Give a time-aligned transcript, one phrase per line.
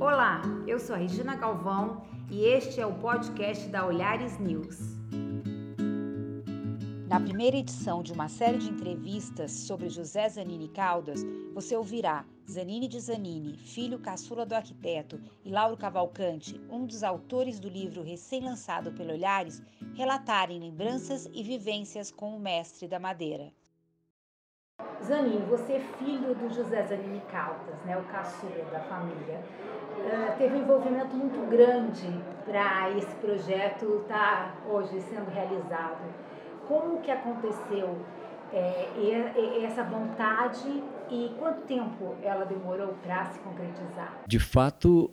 [0.00, 4.78] Olá, eu sou a Regina Galvão e este é o podcast da Olhares News.
[7.08, 12.86] Na primeira edição de uma série de entrevistas sobre José Zanini Caldas, você ouvirá Zanini
[12.86, 18.92] de Zanini, filho caçula do arquiteto, e Lauro Cavalcante, um dos autores do livro recém-lançado
[18.92, 19.60] pelo Olhares,
[19.94, 23.52] relatarem lembranças e vivências com o mestre da madeira.
[25.02, 29.42] Zanini, você é filho do José Zanini Caldas, né, o caçula da família.
[29.98, 32.08] Uh, teve um envolvimento muito grande
[32.44, 36.02] para esse projeto estar tá hoje sendo realizado.
[36.66, 37.98] Como que aconteceu
[38.52, 38.88] é,
[39.64, 44.22] essa vontade e quanto tempo ela demorou para se concretizar?
[44.26, 45.10] De fato,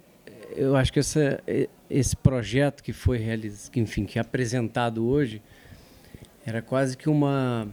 [0.56, 1.42] eu acho que essa,
[1.90, 5.42] esse projeto que foi realizado, enfim, que é apresentado hoje,
[6.46, 7.68] era quase que uma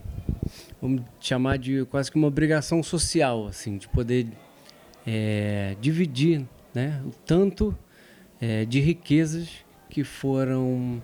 [0.80, 4.26] vamos chamar de quase que uma obrigação social, assim, de poder
[5.06, 7.76] é, dividir né, o tanto
[8.40, 9.48] é, de riquezas
[9.88, 11.02] que foram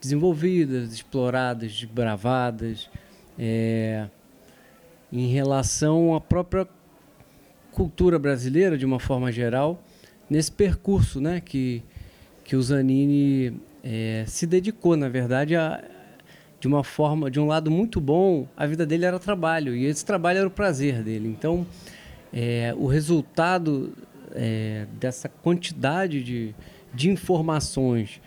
[0.00, 2.88] desenvolvidas, exploradas, desbravadas,
[3.38, 4.08] é,
[5.12, 6.66] em relação à própria
[7.72, 9.82] cultura brasileira, de uma forma geral,
[10.28, 11.82] nesse percurso né, que,
[12.44, 15.82] que o Zanini é, se dedicou, na verdade, a,
[16.58, 20.04] de uma forma, de um lado muito bom, a vida dele era trabalho e esse
[20.04, 21.28] trabalho era o prazer dele.
[21.28, 21.66] Então,
[22.32, 23.92] é, o resultado
[24.34, 26.54] é, dessa quantidade de,
[26.94, 28.20] de informações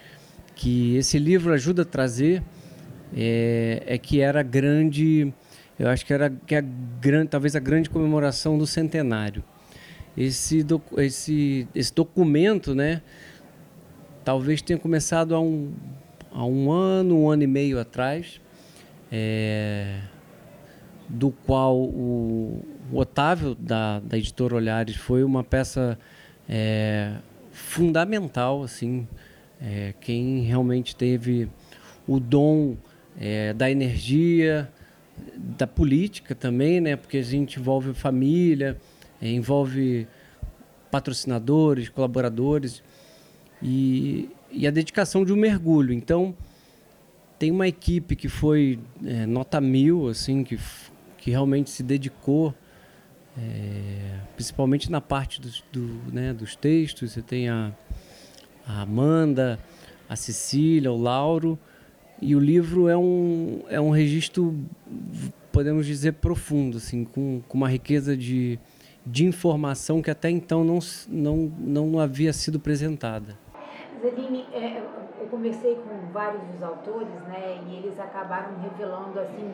[0.56, 2.44] que esse livro ajuda a trazer
[3.16, 5.34] é, é que era grande,
[5.78, 9.44] eu acho que era que a grande, talvez a grande comemoração do centenário.
[10.16, 10.66] Esse,
[10.98, 13.02] esse, esse documento, né,
[14.24, 15.74] talvez tenha começado há um
[16.34, 18.42] há um ano, um ano e meio atrás,
[19.12, 20.00] é,
[21.08, 25.98] do qual o, o Otávio, da, da editora Olhares, foi uma peça
[26.48, 27.14] é,
[27.52, 29.08] fundamental, assim,
[29.62, 31.50] é, quem realmente teve
[32.08, 32.76] o dom
[33.20, 34.70] é, da energia,
[35.36, 36.96] da política também, né?
[36.96, 38.78] Porque a gente envolve família,
[39.22, 40.08] é, envolve
[40.92, 42.84] patrocinadores, colaboradores
[43.62, 45.94] e, e a dedicação de um mergulho.
[45.94, 46.36] Então,
[47.40, 50.60] tem uma equipe que foi é, nota mil, assim, que,
[51.18, 52.54] que realmente se dedicou,
[53.38, 57.12] é, principalmente na parte dos, do, né, dos textos.
[57.12, 57.72] Você tem a,
[58.68, 59.60] a Amanda,
[60.08, 61.58] a Cecília, o Lauro,
[62.22, 64.56] e o livro é um, é um registro,
[65.52, 68.60] podemos dizer, profundo, assim, com, com uma riqueza de,
[69.06, 70.80] de informação que até então não,
[71.10, 73.38] não, não havia sido apresentada.
[74.02, 74.80] Zeline, é,
[75.20, 79.52] eu conversei com vários dos autores, né, e eles acabaram revelando, assim,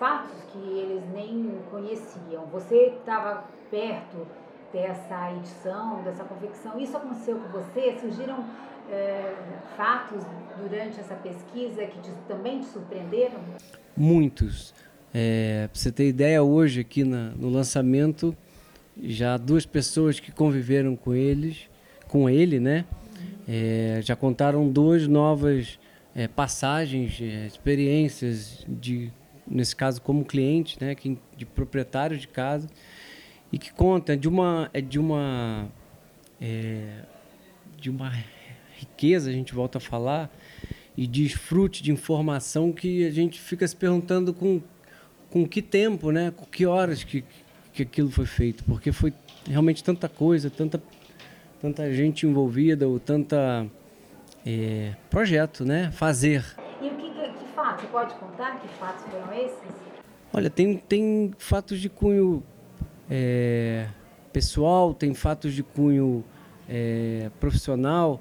[0.00, 2.46] fatos que eles nem conheciam.
[2.50, 4.26] Você estava perto
[4.72, 7.98] dessa edição, dessa confecção, isso aconteceu com você?
[8.00, 8.44] Surgiram
[8.90, 9.34] é,
[9.76, 10.24] fatos
[10.58, 13.38] durante essa pesquisa que te, também te surpreenderam?
[13.94, 14.74] Muitos.
[15.12, 18.34] É, para você ter ideia, hoje aqui na, no lançamento,
[19.02, 21.68] já duas pessoas que conviveram com eles,
[22.08, 22.86] com ele, né?
[23.46, 25.78] É, já contaram duas novas
[26.14, 29.12] é, passagens, é, experiências de,
[29.50, 32.68] nesse caso como cliente, né, que, de proprietário de casa
[33.52, 35.68] e que conta de uma é de uma
[36.40, 37.02] é,
[37.76, 38.12] de uma
[38.76, 40.30] riqueza a gente volta a falar
[40.96, 44.62] e desfrute de informação que a gente fica se perguntando com
[45.30, 47.24] com que tempo, né, com que horas que
[47.72, 49.12] que aquilo foi feito, porque foi
[49.46, 50.80] realmente tanta coisa, tanta
[51.60, 53.66] tanta gente envolvida ou tanta
[54.46, 55.90] é, projeto, né?
[55.92, 56.44] Fazer.
[57.70, 57.82] Fatos?
[57.82, 59.74] Você pode contar que fatos foram esses?
[60.32, 62.42] Olha, tem, tem fatos de cunho
[63.08, 63.86] é,
[64.32, 66.24] pessoal, tem fatos de cunho
[66.68, 68.20] é, profissional.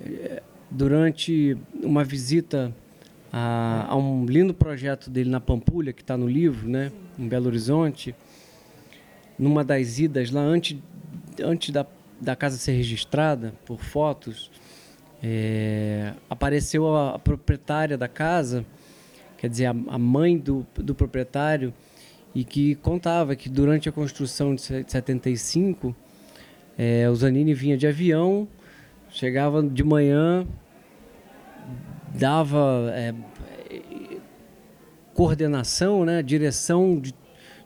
[0.00, 2.74] É, durante uma visita
[3.32, 6.92] a, a, um lindo projeto dele na Pampulha, que está no livro, né?
[7.18, 8.14] Em Belo Horizonte,
[9.38, 10.78] numa das idas lá antes,
[11.40, 11.86] antes da
[12.20, 14.50] da casa ser registrada por fotos,
[15.22, 18.64] é, apareceu a, a, proprietária da casa,
[19.36, 21.72] quer dizer, a, a mãe do, do proprietário,
[22.34, 25.94] e que contava que durante a construção de 75,
[26.76, 28.46] é, o Zanini vinha de avião,
[29.08, 30.46] chegava de manhã,
[32.14, 33.14] dava é,
[35.14, 37.14] coordenação, né, direção de,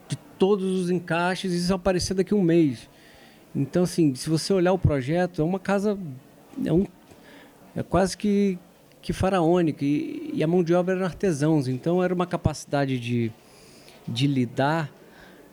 [0.08, 2.88] de todos os encaixes, e isso aparecia daqui a um mês.
[3.54, 5.98] Então, assim, se você olhar o projeto, é uma casa.
[6.64, 6.86] É, um,
[7.74, 8.56] é quase que,
[9.02, 9.84] que faraônica.
[9.84, 11.68] E, e a mão de obra era artesãos.
[11.68, 13.32] Então, era uma capacidade de,
[14.06, 14.90] de lidar,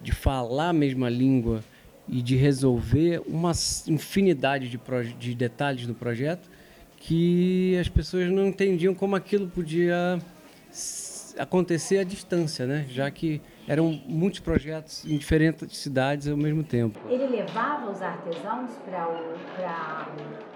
[0.02, 1.64] de falar a mesma língua
[2.08, 3.52] e de resolver uma
[3.88, 4.80] infinidade de,
[5.20, 6.50] de detalhes no projeto
[6.98, 10.20] que as pessoas não entendiam como aquilo podia
[11.38, 12.86] acontecer à distância, né?
[12.90, 17.00] Já que eram muitos projetos em diferentes cidades ao mesmo tempo.
[17.10, 20.08] Ele levava os artesãos para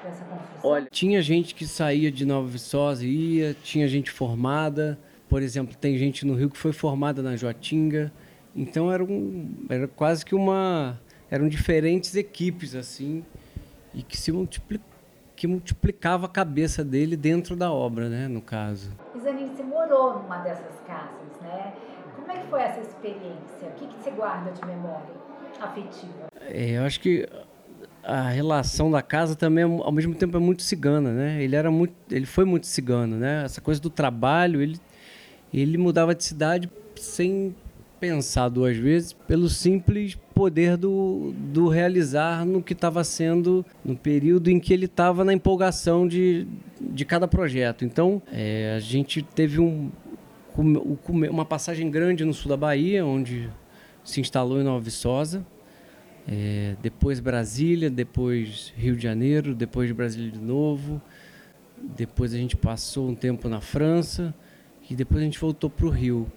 [0.08, 0.72] essa construção?
[0.72, 4.98] Olha, tinha gente que saía de Nova Viçosa e ia, tinha gente formada.
[5.28, 8.12] Por exemplo, tem gente no Rio que foi formada na Joatinga.
[8.56, 11.00] Então era, um, era quase que uma...
[11.30, 13.24] Eram diferentes equipes, assim,
[13.94, 14.92] e que se multiplicou
[15.42, 18.92] que multiplicava a cabeça dele dentro da obra, né, no caso.
[19.22, 21.74] Zanini, você morou numa dessas casas, né?
[22.16, 23.68] Como é que foi essa experiência?
[23.70, 25.16] O que, que você guarda de memória
[25.60, 26.28] afetiva?
[26.42, 27.28] É, eu acho que
[28.04, 31.44] a relação da casa também ao mesmo tempo é muito cigana, né?
[31.44, 33.44] Ele era muito, ele foi muito cigano, né?
[33.46, 34.80] Essa coisa do trabalho, ele
[35.54, 37.54] ele mudava de cidade sem
[38.02, 44.50] pensar duas vezes pelo simples poder do, do realizar no que estava sendo no período
[44.50, 46.48] em que ele estava na empolgação de,
[46.82, 47.86] de cada projeto.
[47.86, 49.92] Então, é, a gente teve um,
[50.58, 53.48] uma passagem grande no sul da Bahia, onde
[54.04, 55.46] se instalou em Nova Viçosa,
[56.28, 61.00] é, depois Brasília, depois Rio de Janeiro, depois Brasília de novo,
[61.78, 64.34] depois a gente passou um tempo na França
[64.90, 66.28] e depois a gente voltou para o Rio.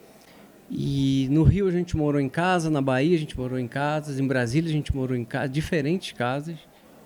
[0.77, 4.19] E no Rio a gente morou em casa, na Bahia a gente morou em casas,
[4.19, 6.57] em Brasília a gente morou em casa, diferentes casas.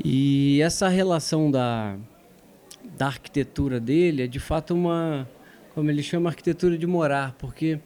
[0.02, 1.98] E essa relação da,
[2.96, 5.28] da arquitetura dele é de fato uma,
[5.74, 7.78] como ele chama, arquitetura de morar, porque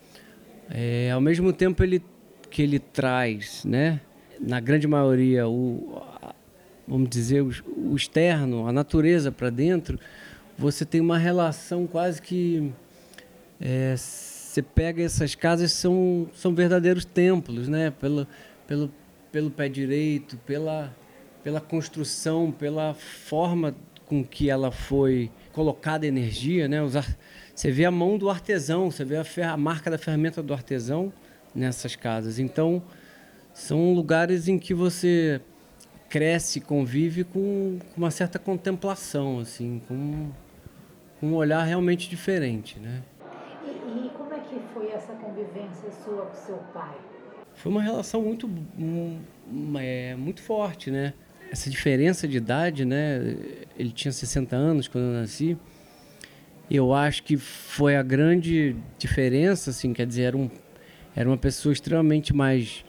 [0.71, 2.01] é, ao mesmo tempo ele,
[2.49, 4.01] que ele traz, né,
[4.39, 6.01] na grande maioria, o,
[6.87, 9.99] vamos dizer, o, o externo, a natureza para dentro,
[10.57, 12.71] você tem uma relação quase que
[13.61, 13.97] é,
[14.53, 17.91] você pega essas casas são são verdadeiros templos, né?
[17.91, 18.27] Pelo
[18.67, 18.93] pelo
[19.31, 20.95] pelo pé direito, pela
[21.43, 26.83] pela construção, pela forma com que ela foi colocada energia, né?
[27.55, 31.11] Você vê a mão do artesão, você vê a, a marca da ferramenta do artesão
[31.55, 32.39] nessas casas.
[32.39, 32.83] Então,
[33.55, 35.41] são lugares em que você
[36.11, 40.31] cresce, convive com, com uma certa contemplação, assim, com,
[41.19, 43.03] com um olhar realmente diferente, né?
[45.73, 46.95] Convivência sua com seu pai?
[47.55, 48.49] Foi uma relação muito,
[49.81, 51.15] é, muito forte, né?
[51.51, 53.37] Essa diferença de idade, né?
[53.79, 55.57] Ele tinha 60 anos quando eu nasci.
[56.71, 60.51] Eu acho que foi a grande diferença, assim, quer dizer, era, um,
[61.15, 62.85] era uma pessoa extremamente mais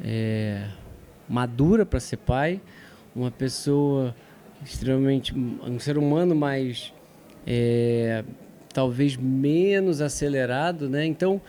[0.00, 0.68] é,
[1.28, 2.60] madura para ser pai,
[3.14, 4.14] uma pessoa
[4.64, 6.92] extremamente, um ser humano mais,
[7.44, 8.22] é,
[8.72, 11.04] talvez menos acelerado, né?
[11.04, 11.42] Então,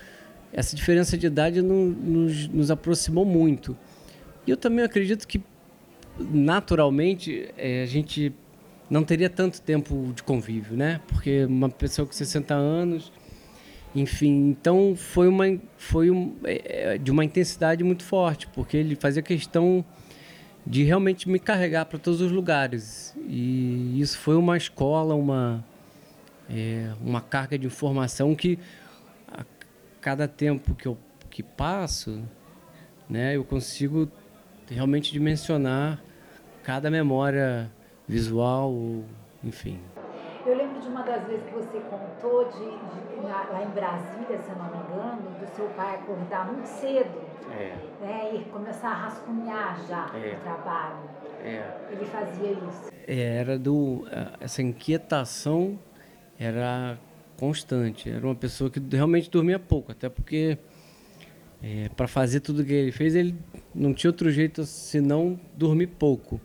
[0.55, 3.77] essa diferença de idade nos, nos aproximou muito.
[4.47, 5.43] E eu também acredito que,
[6.17, 8.33] naturalmente, é, a gente
[8.89, 11.01] não teria tanto tempo de convívio, né?
[11.09, 13.11] Porque uma pessoa com 60 anos,
[13.93, 15.45] enfim, então foi uma
[15.77, 19.83] foi um, é, de uma intensidade muito forte, porque ele fazia questão
[20.65, 23.13] de realmente me carregar para todos os lugares.
[23.27, 25.65] E isso foi uma escola, uma
[26.49, 28.57] é, uma carga de informação que
[30.05, 30.95] cada tempo que eu
[31.31, 32.23] que passo,
[33.09, 34.07] né, eu consigo
[34.69, 35.99] realmente dimensionar
[36.63, 37.71] cada memória
[38.07, 38.71] visual,
[39.43, 39.81] enfim.
[40.45, 44.49] Eu lembro de uma das vezes que você contou de, de lá em Brasília, se
[44.49, 47.75] eu não me engano, do seu pai acordar muito cedo é.
[47.99, 50.35] né, e começar a rascunhar já é.
[50.35, 51.09] o trabalho.
[51.43, 51.87] É.
[51.89, 52.91] Ele fazia isso.
[53.07, 54.05] É, era do
[54.39, 55.79] essa inquietação
[56.39, 56.99] era
[57.37, 58.09] constante.
[58.09, 60.57] Era uma pessoa que realmente dormia pouco, até porque
[61.61, 63.35] é, para fazer tudo que ele fez, ele
[63.73, 66.39] não tinha outro jeito senão dormir pouco.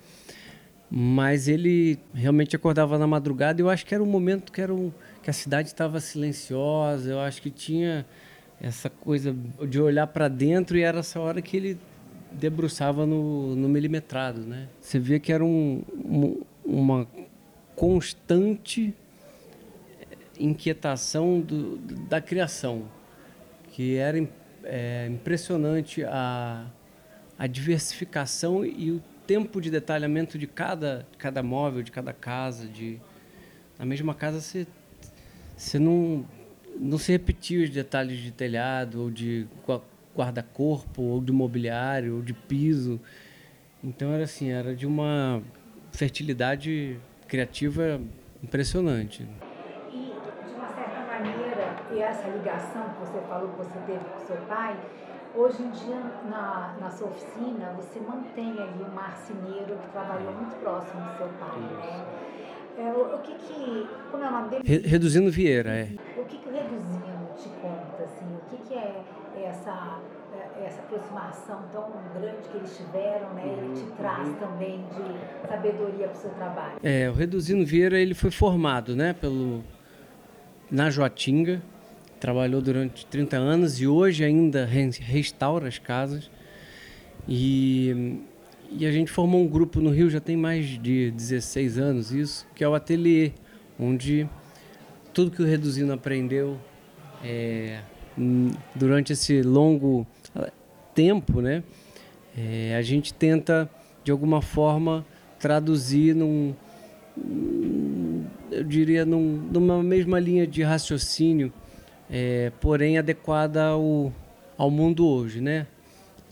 [0.90, 4.74] Mas ele realmente acordava na madrugada e eu acho que era um momento que, era
[4.74, 4.90] um,
[5.22, 8.04] que a cidade estava silenciosa, eu acho que tinha
[8.60, 9.34] essa coisa
[9.68, 11.78] de olhar para dentro e era essa hora que ele
[12.32, 14.68] debruçava no, no milimetrado, né?
[14.80, 17.06] Você vê que era um, um, uma
[17.74, 18.94] constante
[20.40, 22.88] inquietação do, da criação,
[23.70, 24.18] que era
[24.64, 26.66] é, impressionante a,
[27.38, 32.66] a diversificação e o tempo de detalhamento de cada, de cada móvel, de cada casa.
[32.66, 32.98] De,
[33.78, 34.66] na mesma casa você,
[35.56, 36.26] você não,
[36.78, 39.46] não se repetia os detalhes de telhado, ou de
[40.16, 43.00] guarda-corpo, ou de mobiliário, ou de piso.
[43.82, 45.42] Então era assim, era de uma
[45.92, 48.00] fertilidade criativa
[48.42, 49.26] impressionante
[52.10, 54.76] essa ligação que você falou que você teve com seu pai,
[55.32, 55.96] Hoje em dia,
[56.28, 61.28] na, na sua oficina, você mantém ali o marceneiro que trabalhou muito próximo do seu
[61.38, 62.04] pai, né?
[62.76, 63.88] É, o, o, que que...
[64.10, 64.88] Como é o nome dele?
[64.88, 65.88] Reduzindo Vieira, é.
[66.16, 68.26] O que que o Reduzindo te conta, assim?
[68.26, 69.04] O que que é
[69.44, 70.00] essa
[70.32, 73.42] é, essa aproximação tão grande que eles tiveram, né?
[73.46, 76.72] Ele te traz também de sabedoria para o seu trabalho.
[76.82, 79.62] É, o Reduzindo Vieira ele foi formado, né, pelo
[80.70, 81.62] na Joatinga,
[82.20, 86.30] trabalhou durante 30 anos e hoje ainda restaura as casas.
[87.26, 88.18] E,
[88.70, 92.46] e a gente formou um grupo no Rio já tem mais de 16 anos isso,
[92.54, 93.32] que é o Ateliê,
[93.78, 94.28] onde
[95.12, 96.58] tudo que o Reduzindo aprendeu
[97.24, 97.80] é,
[98.74, 100.06] durante esse longo
[100.94, 101.62] tempo, né,
[102.36, 103.68] é, a gente tenta
[104.04, 105.04] de alguma forma
[105.38, 106.54] traduzir num,
[108.50, 111.52] eu diria num, numa mesma linha de raciocínio,
[112.10, 114.12] é, porém adequada ao,
[114.58, 115.66] ao mundo hoje, né?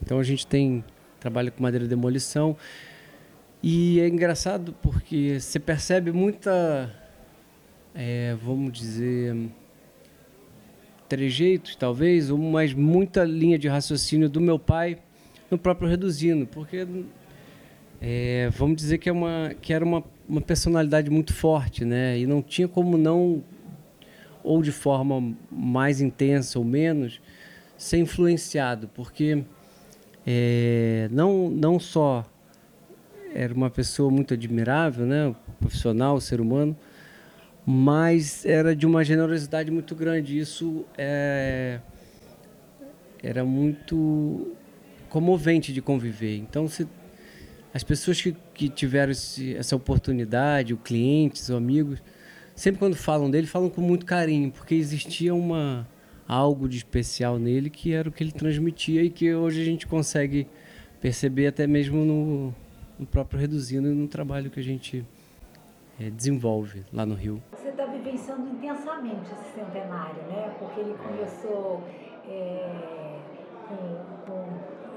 [0.03, 0.85] Então a gente tem
[1.21, 2.57] trabalha com madeira de demolição
[3.63, 6.95] e é engraçado porque você percebe muita,
[7.95, 9.37] é, vamos dizer,
[11.09, 14.99] trejeitos, talvez, mas muita linha de raciocínio do meu pai
[15.51, 16.87] no próprio Reduzindo, porque
[18.01, 22.17] é, vamos dizer que, é uma, que era uma, uma personalidade muito forte, né?
[22.17, 23.43] E não tinha como não,
[24.42, 27.21] ou de forma mais intensa ou menos,
[27.76, 29.45] ser influenciado, porque
[30.26, 32.25] é, não, não só
[33.35, 35.35] era uma pessoa muito admirável, né?
[35.59, 36.76] profissional, ser humano,
[37.64, 40.38] mas era de uma generosidade muito grande.
[40.38, 41.80] Isso é,
[43.23, 44.57] era muito
[45.09, 46.37] comovente de conviver.
[46.37, 46.88] Então, se,
[47.73, 52.02] as pessoas que, que tiveram esse, essa oportunidade, os clientes, os amigos,
[52.59, 55.87] sempre quando falam dele, falam com muito carinho, porque existia uma
[56.27, 59.87] algo de especial nele que era o que ele transmitia e que hoje a gente
[59.87, 60.47] consegue
[61.00, 62.55] perceber até mesmo no,
[62.99, 65.07] no próprio Reduzindo e no trabalho que a gente
[66.00, 67.41] é, desenvolve lá no Rio.
[67.53, 70.53] Você está vivenciando intensamente esse centenário, né?
[70.59, 71.85] Porque ele começou
[72.29, 73.19] é,
[73.69, 74.41] com, com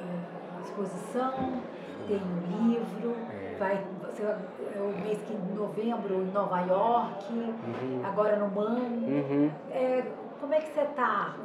[0.01, 1.62] é, exposição,
[2.08, 3.56] tem um livro, é.
[3.60, 3.86] vai
[4.20, 8.01] o mês que em novembro em Nova York, uhum.
[8.03, 8.80] agora no MAN.
[9.08, 9.51] Uhum.
[9.72, 10.03] É,
[10.39, 11.38] como é que você está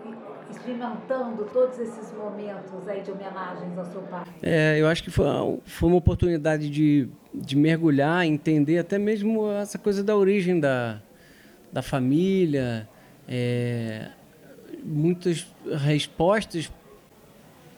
[0.50, 4.24] experimentando todos esses momentos aí de homenagens ao seu pai?
[4.42, 5.26] É, eu acho que foi,
[5.64, 11.00] foi uma oportunidade de, de mergulhar, entender até mesmo essa coisa da origem da,
[11.72, 12.88] da família,
[13.28, 14.08] é,
[14.82, 15.46] muitas
[15.84, 16.72] respostas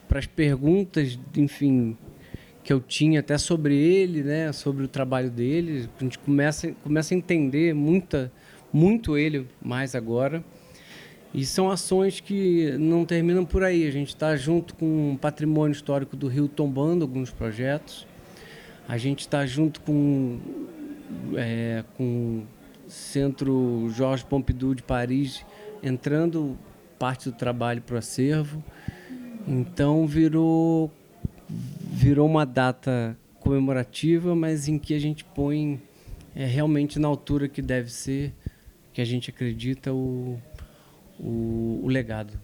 [0.08, 1.96] para as perguntas, enfim,
[2.68, 5.88] que eu tinha até sobre ele, né, sobre o trabalho dele.
[5.98, 8.30] A gente começa, começa a entender muita,
[8.70, 10.44] muito ele mais agora.
[11.32, 13.88] E são ações que não terminam por aí.
[13.88, 18.06] A gente está junto com o patrimônio histórico do Rio tombando alguns projetos.
[18.86, 20.38] A gente está junto com,
[21.36, 22.42] é, com
[22.86, 25.42] Centro Jorge Pompidou de Paris
[25.82, 26.54] entrando
[26.98, 28.62] parte do trabalho para o acervo.
[29.46, 30.92] Então virou,
[31.98, 35.80] virou uma data comemorativa, mas em que a gente põe
[36.34, 38.34] é, realmente na altura que deve ser,
[38.92, 40.38] que a gente acredita o
[41.18, 42.38] o, o legado.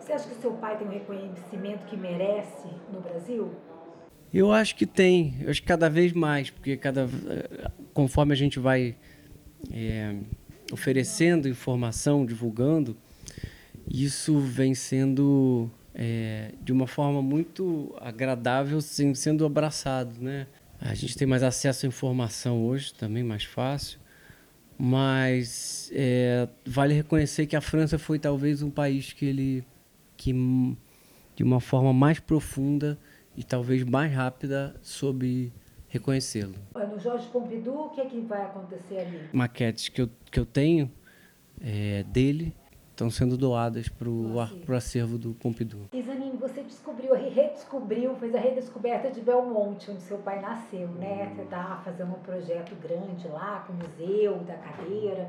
[0.00, 3.52] Você acha que seu pai tem um reconhecimento que merece no Brasil?
[4.32, 7.08] Eu acho que tem, eu acho que cada vez mais, porque cada
[7.92, 8.96] conforme a gente vai
[9.72, 10.16] é,
[10.72, 12.96] oferecendo informação, divulgando,
[13.86, 20.46] isso vem sendo é, de uma forma muito agradável, sendo abraçado, né?
[20.80, 23.98] A gente tem mais acesso à informação hoje, também mais fácil
[24.78, 29.64] mas é, vale reconhecer que a França foi talvez um país que ele
[30.16, 30.32] que
[31.34, 32.98] de uma forma mais profunda
[33.36, 35.52] e talvez mais rápida soube
[35.88, 36.54] reconhecê-lo.
[36.74, 39.28] No Jorge Pompidou, o que é que vai acontecer ali?
[39.32, 40.90] Maquetes que eu, que eu tenho
[41.60, 42.54] é, dele
[42.94, 44.40] estão sendo doadas para o
[44.74, 45.88] acervo do Pompidou.
[45.92, 51.32] Zanin, você descobriu, redescobriu, fez a redescoberta de Belmonte, onde seu pai nasceu, né?
[51.34, 55.28] Você está fazendo um projeto grande lá com o Museu da Cadeira,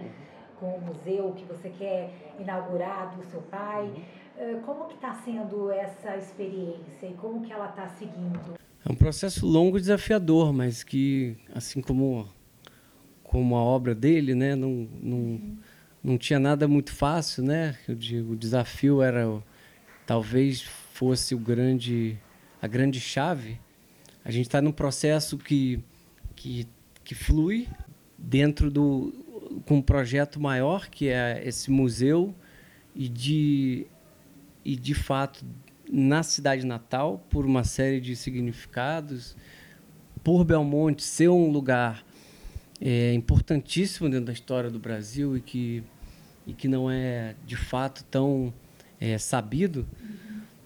[0.59, 3.91] com o museu que você quer inaugurar do seu pai.
[4.37, 8.53] Eh, como que está sendo essa experiência e como que ela está seguindo?
[8.87, 12.29] É um processo longo e desafiador, mas que, assim como,
[13.23, 15.57] como a obra dele, né, não, não, uhum
[16.05, 17.75] não tinha nada muito fácil, né?
[17.87, 19.25] Eu digo, o desafio era
[20.05, 22.15] talvez fosse o grande
[22.61, 23.59] a grande chave.
[24.23, 25.83] A gente está num processo que,
[26.35, 26.67] que
[27.03, 27.67] que flui
[28.17, 29.13] dentro do
[29.65, 32.35] com um projeto maior que é esse museu
[32.93, 33.87] e de
[34.63, 35.43] e de fato
[35.91, 39.35] na cidade natal por uma série de significados,
[40.23, 42.05] por Belmonte ser um lugar
[42.81, 45.83] é, importantíssimo dentro da história do Brasil e que,
[46.45, 48.53] e que não é de fato tão
[48.99, 49.87] é, sabido,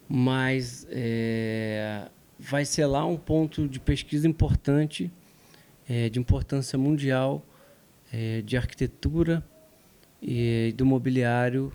[0.07, 2.07] mas é,
[2.37, 5.11] vai ser lá um ponto de pesquisa importante,
[5.87, 7.45] é, de importância mundial,
[8.11, 9.43] é, de arquitetura
[10.21, 11.71] e do mobiliário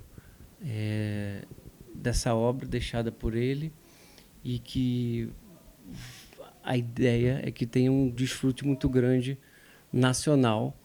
[0.64, 1.42] é,
[1.94, 3.72] dessa obra deixada por ele
[4.42, 5.30] e que
[6.62, 9.38] a ideia é que tenha um desfrute muito grande
[9.92, 10.76] nacional,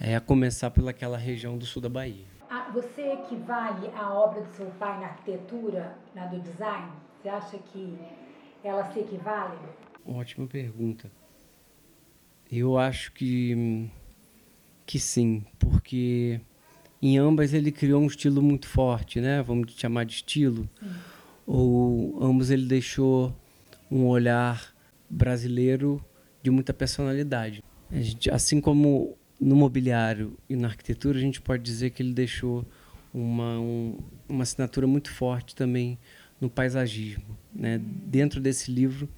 [0.00, 2.35] é, a começar pelaquela região do sul da Bahia.
[2.48, 6.92] Ah, você equivale à obra do seu pai na arquitetura, na do design?
[7.20, 7.98] Você acha que
[8.62, 9.58] elas se equivalem?
[10.06, 11.10] Ótima pergunta.
[12.50, 13.90] Eu acho que,
[14.84, 16.40] que sim, porque
[17.02, 19.42] em ambas ele criou um estilo muito forte, né?
[19.42, 20.68] Vamos chamar de estilo.
[21.44, 23.34] Ou ambos ele deixou
[23.90, 24.72] um olhar
[25.10, 26.04] brasileiro
[26.42, 27.62] de muita personalidade.
[27.90, 32.64] Gente, assim como no mobiliário e na arquitetura, a gente pode dizer que ele deixou
[33.12, 35.98] uma, um, uma assinatura muito forte também
[36.40, 37.36] no paisagismo.
[37.54, 37.80] Né?
[37.82, 39.08] Dentro desse livro,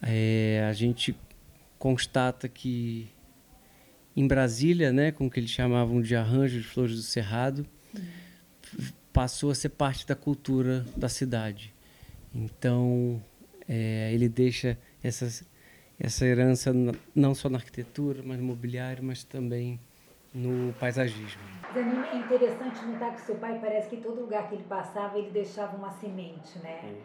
[0.00, 1.14] é, a gente
[1.78, 3.08] constata que
[4.16, 7.66] em Brasília, né, com o que eles chamavam de arranjo de flores do cerrado,
[9.12, 11.72] passou a ser parte da cultura da cidade.
[12.34, 13.22] Então,
[13.68, 15.44] é, ele deixa essas,
[16.02, 16.72] essa herança
[17.14, 19.78] não só na arquitetura, mas no mobiliário, mas também
[20.34, 21.40] no paisagismo.
[21.72, 25.30] Zanini, é interessante notar que seu pai parece que todo lugar que ele passava ele
[25.30, 26.96] deixava uma semente, né?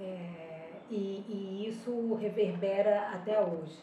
[0.00, 3.76] É, e, e, isso reverbera até hoje.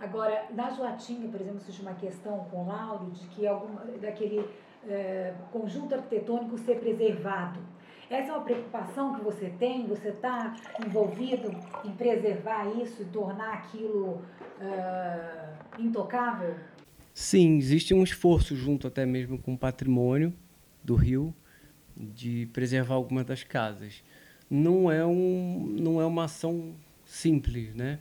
[0.00, 4.44] Agora, na Joatinga, por exemplo, surge uma questão com o Lauro de que alguma, daquele
[4.88, 7.60] é, conjunto arquitetônico ser preservado.
[8.08, 9.84] Essa é uma preocupação que você tem?
[9.88, 11.50] Você está envolvido
[11.84, 14.22] em preservar isso e tornar aquilo
[14.60, 16.56] uh, intocável?
[17.12, 20.32] Sim, existe um esforço junto até mesmo com o patrimônio
[20.84, 21.34] do Rio
[21.96, 24.04] de preservar algumas das casas.
[24.48, 27.98] Não é, um, não é uma ação simples, né?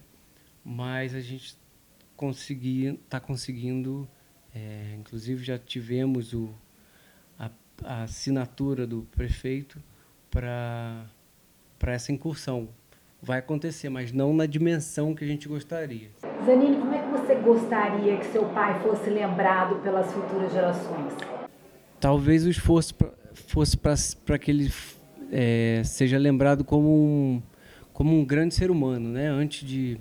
[0.63, 1.57] Mas a gente
[2.13, 4.07] está conseguindo,
[4.53, 6.53] é, inclusive já tivemos o,
[7.39, 7.49] a,
[7.83, 9.81] a assinatura do prefeito
[10.35, 12.67] para essa incursão.
[13.21, 16.09] Vai acontecer, mas não na dimensão que a gente gostaria.
[16.45, 21.13] Zanini, como é que você gostaria que seu pai fosse lembrado pelas futuras gerações?
[21.99, 22.93] Talvez o esforço
[23.47, 24.71] fosse para que ele
[25.31, 27.41] é, seja lembrado como um,
[27.93, 29.27] como um grande ser humano, né?
[29.27, 29.97] Antes de,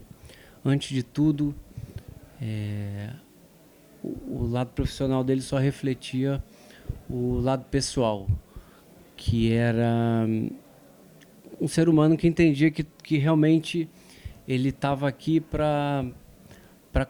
[0.65, 1.55] antes de tudo,
[2.43, 3.11] é,
[4.03, 6.43] o, o lado profissional dele só refletia
[7.09, 8.27] o lado pessoal
[9.17, 10.51] que era hum,
[11.61, 13.89] um ser humano que entendia que, que realmente
[14.47, 16.05] ele estava aqui para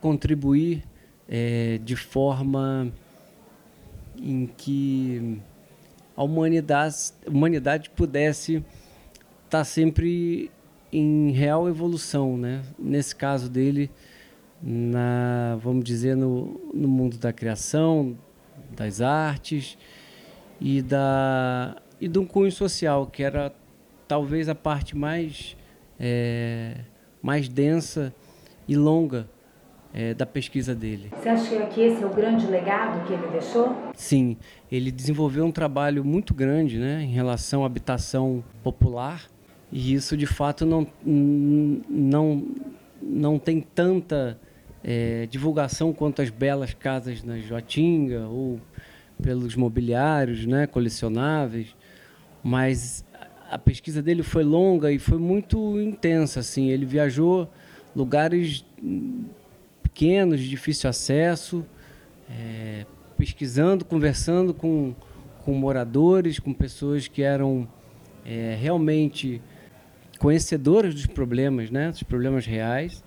[0.01, 0.85] contribuir
[1.29, 2.93] é, de forma
[4.17, 5.41] em que
[6.17, 8.57] a humanidade, humanidade pudesse
[9.45, 10.51] estar tá sempre
[10.93, 12.63] em real evolução, né?
[12.79, 13.91] Nesse caso dele,
[14.63, 18.17] na, vamos dizer, no, no mundo da criação,
[18.71, 19.77] das artes
[20.61, 23.51] e da e de um cunho social, que era
[24.07, 25.57] talvez a parte mais,
[25.99, 26.75] é,
[27.23, 28.15] mais densa
[28.69, 29.27] e longa
[29.95, 31.11] é, da pesquisa dele.
[31.17, 33.75] Você acha que esse é o grande legado que ele deixou?
[33.95, 34.37] Sim,
[34.71, 39.23] ele desenvolveu um trabalho muito grande né, em relação à habitação popular
[39.73, 42.47] e isso de fato não, não,
[43.01, 44.39] não tem tanta
[44.85, 48.61] é, divulgação quanto as belas casas na Joatinga ou
[49.23, 51.75] pelos mobiliários né, colecionáveis
[52.45, 53.03] mas
[53.51, 56.69] a pesquisa dele foi longa e foi muito intensa assim.
[56.69, 57.51] Ele viajou
[57.97, 58.65] lugares
[59.83, 61.65] pequenos de difícil acesso
[62.29, 62.85] é,
[63.17, 64.95] pesquisando conversando com
[65.45, 67.69] com moradores com pessoas que eram
[68.25, 69.41] é, realmente
[70.19, 73.03] conhecedoras dos problemas né dos problemas reais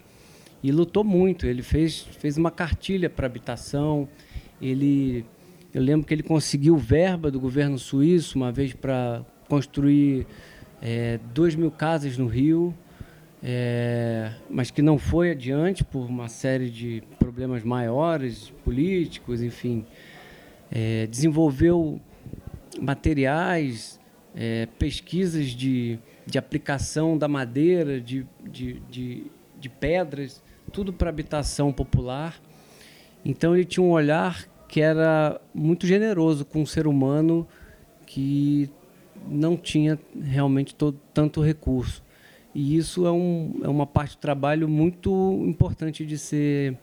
[0.64, 1.46] e lutou muito.
[1.46, 4.08] Ele fez fez uma cartilha para habitação
[4.62, 5.26] ele
[5.78, 10.26] eu lembro que ele conseguiu verba do governo suíço uma vez para construir
[10.82, 12.74] é, duas mil casas no Rio,
[13.44, 19.86] é, mas que não foi adiante por uma série de problemas maiores, políticos, enfim.
[20.72, 22.02] É, desenvolveu
[22.82, 24.00] materiais,
[24.36, 29.28] é, pesquisas de, de aplicação da madeira, de, de, de,
[29.60, 30.42] de pedras,
[30.74, 32.42] tudo para habitação popular.
[33.24, 37.48] Então ele tinha um olhar que era muito generoso com o ser humano
[38.06, 38.70] que
[39.28, 42.04] não tinha realmente todo, tanto recurso.
[42.54, 46.78] E isso é, um, é uma parte do trabalho muito importante de ser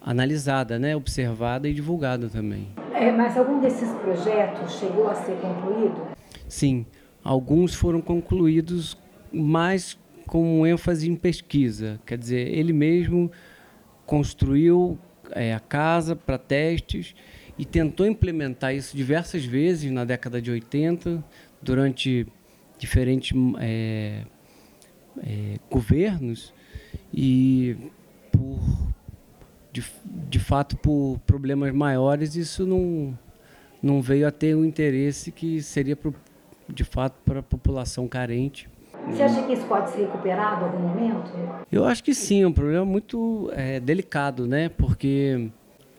[0.00, 0.94] analisada, né?
[0.94, 2.68] observada e divulgada também.
[2.92, 6.08] É, mas algum desses projetos chegou a ser concluído?
[6.48, 6.86] Sim,
[7.24, 8.96] alguns foram concluídos,
[9.32, 12.00] mas com ênfase em pesquisa.
[12.04, 13.30] Quer dizer, ele mesmo
[14.04, 14.98] construiu
[15.32, 17.14] é, a casa para testes
[17.58, 21.24] e tentou implementar isso diversas vezes na década de 80,
[21.62, 22.26] durante
[22.78, 24.22] diferentes é,
[25.18, 26.52] é, governos
[27.12, 27.76] e
[28.30, 28.60] por
[29.72, 29.84] de,
[30.28, 33.18] de fato por problemas maiores isso não
[33.82, 36.14] não veio a ter o um interesse que seria pro,
[36.68, 38.68] de fato para a população carente.
[39.06, 41.30] Você acha que isso pode ser recuperado em algum momento?
[41.70, 44.68] Eu acho que sim, é um problema muito é, delicado, né?
[44.68, 45.48] Porque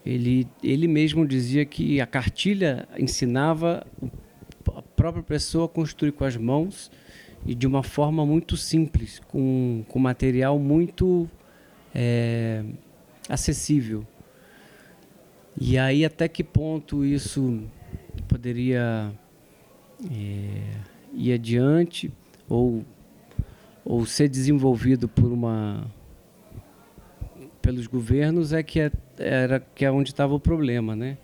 [0.06, 3.86] ele, ele mesmo dizia que a cartilha ensinava
[4.76, 6.92] a própria pessoa a construir com as mãos
[7.46, 11.30] e de uma forma muito simples, com, com material muito
[11.96, 12.64] é,
[13.30, 14.06] acessível.
[15.60, 17.64] E aí, até que ponto isso
[18.28, 19.12] poderia
[20.12, 20.62] é,
[21.14, 22.12] ir adiante
[22.48, 22.86] ou,
[23.88, 25.86] ou ser desenvolvido por uma
[27.62, 31.18] pelos governos é que é, era que é onde estava o problema, né?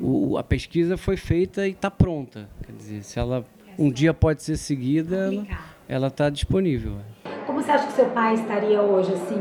[0.00, 3.44] O, a pesquisa foi feita e está pronta, quer dizer, se ela
[3.78, 5.30] um dia pode ser seguida,
[5.88, 6.98] ela está disponível.
[7.46, 9.36] Como você acha que seu pai estaria hoje, assim,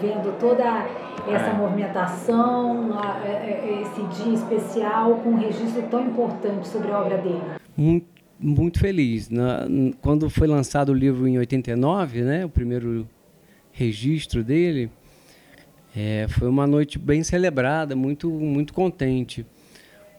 [0.00, 0.64] vendo toda
[1.28, 1.54] essa é.
[1.54, 7.42] movimentação, é, é, esse dia especial com um registro tão importante sobre a obra dele?
[7.76, 8.06] Muito,
[8.38, 9.28] muito feliz.
[9.28, 9.66] Na,
[10.00, 13.08] quando foi lançado o livro em 89, né, o primeiro
[13.72, 14.90] registro dele,
[15.94, 19.46] é, foi uma noite bem celebrada, muito, muito contente.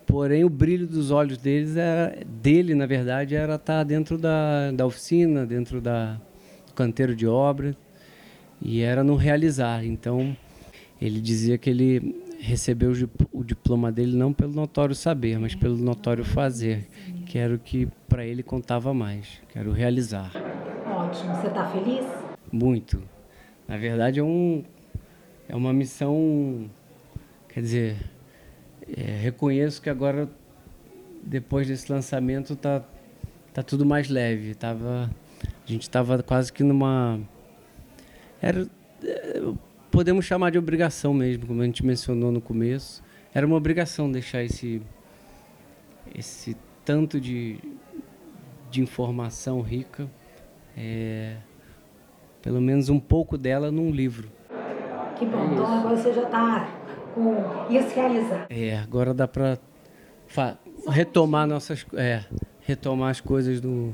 [0.05, 4.85] Porém, o brilho dos olhos deles era, dele, na verdade, era estar dentro da, da
[4.85, 6.13] oficina, dentro da,
[6.65, 7.75] do canteiro de obras,
[8.61, 9.85] e era no realizar.
[9.85, 10.35] Então,
[10.99, 12.93] ele dizia que ele recebeu
[13.31, 16.87] o diploma dele não pelo notório saber, mas pelo notório fazer,
[17.27, 20.31] que era o que para ele contava mais, que era o realizar.
[20.85, 21.35] Ótimo.
[21.35, 22.05] Você está feliz?
[22.51, 23.03] Muito.
[23.67, 24.63] Na verdade, é, um,
[25.49, 26.69] é uma missão,
[27.49, 27.97] quer dizer,
[28.87, 30.29] é, reconheço que agora,
[31.21, 32.81] depois desse lançamento, tá,
[33.53, 34.55] tá tudo mais leve.
[34.55, 35.11] Tava,
[35.43, 37.19] a gente estava quase que numa.
[38.41, 38.65] Era,
[39.03, 39.41] é,
[39.91, 43.03] podemos chamar de obrigação mesmo, como a gente mencionou no começo.
[43.33, 44.81] Era uma obrigação deixar esse,
[46.15, 46.55] esse
[46.87, 47.59] tanto de,
[48.71, 50.09] de informação rica,
[50.77, 51.35] é,
[52.41, 54.29] pelo menos um pouco dela num livro.
[55.17, 56.69] Que bom, é então agora você já está
[57.13, 57.35] com
[57.69, 58.47] isso realizar.
[58.49, 59.57] É, agora dá para
[60.87, 62.23] retomar nossas, é,
[62.61, 63.93] retomar as coisas do,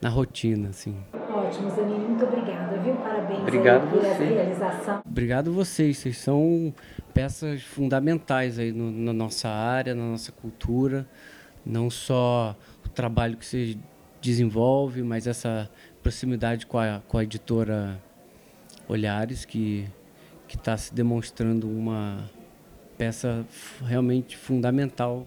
[0.00, 0.96] na rotina, assim.
[1.14, 2.96] Ótimo, Zanini, muito obrigada, viu?
[2.96, 5.02] Parabéns Obrigado por essa realização.
[5.06, 6.74] Obrigado vocês, vocês são
[7.14, 11.06] peças fundamentais aí no, na nossa área, na nossa cultura,
[11.64, 13.76] não só o trabalho que vocês
[14.20, 15.70] desenvolvem, mas essa
[16.02, 18.02] proximidade com a, com a editora
[18.88, 19.88] Olhares, que
[20.48, 22.30] está se demonstrando uma
[22.98, 23.46] peça
[23.80, 25.26] realmente fundamental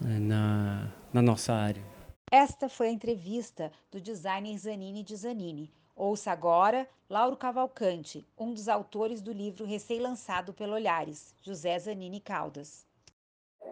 [0.00, 1.82] né, na, na nossa área.
[2.30, 5.72] Esta foi a entrevista do designer Zanini de Zanini.
[5.94, 12.86] Ouça agora Lauro Cavalcante, um dos autores do livro recém-lançado pelo Olhares, José Zanini Caldas.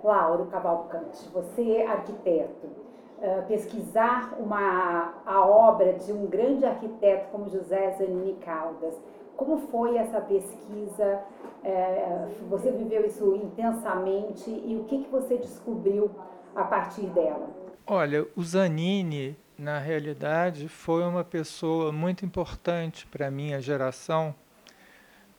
[0.03, 2.67] Lauro Cavalcante, você é arquiteto.
[3.19, 8.99] Uh, pesquisar uma, a obra de um grande arquiteto como José Zanini Caldas
[9.41, 11.23] como foi essa pesquisa?
[11.65, 16.11] É, você viveu isso intensamente e o que você descobriu
[16.55, 17.49] a partir dela?
[17.87, 24.35] Olha, o Zanini, na realidade, foi uma pessoa muito importante para a minha geração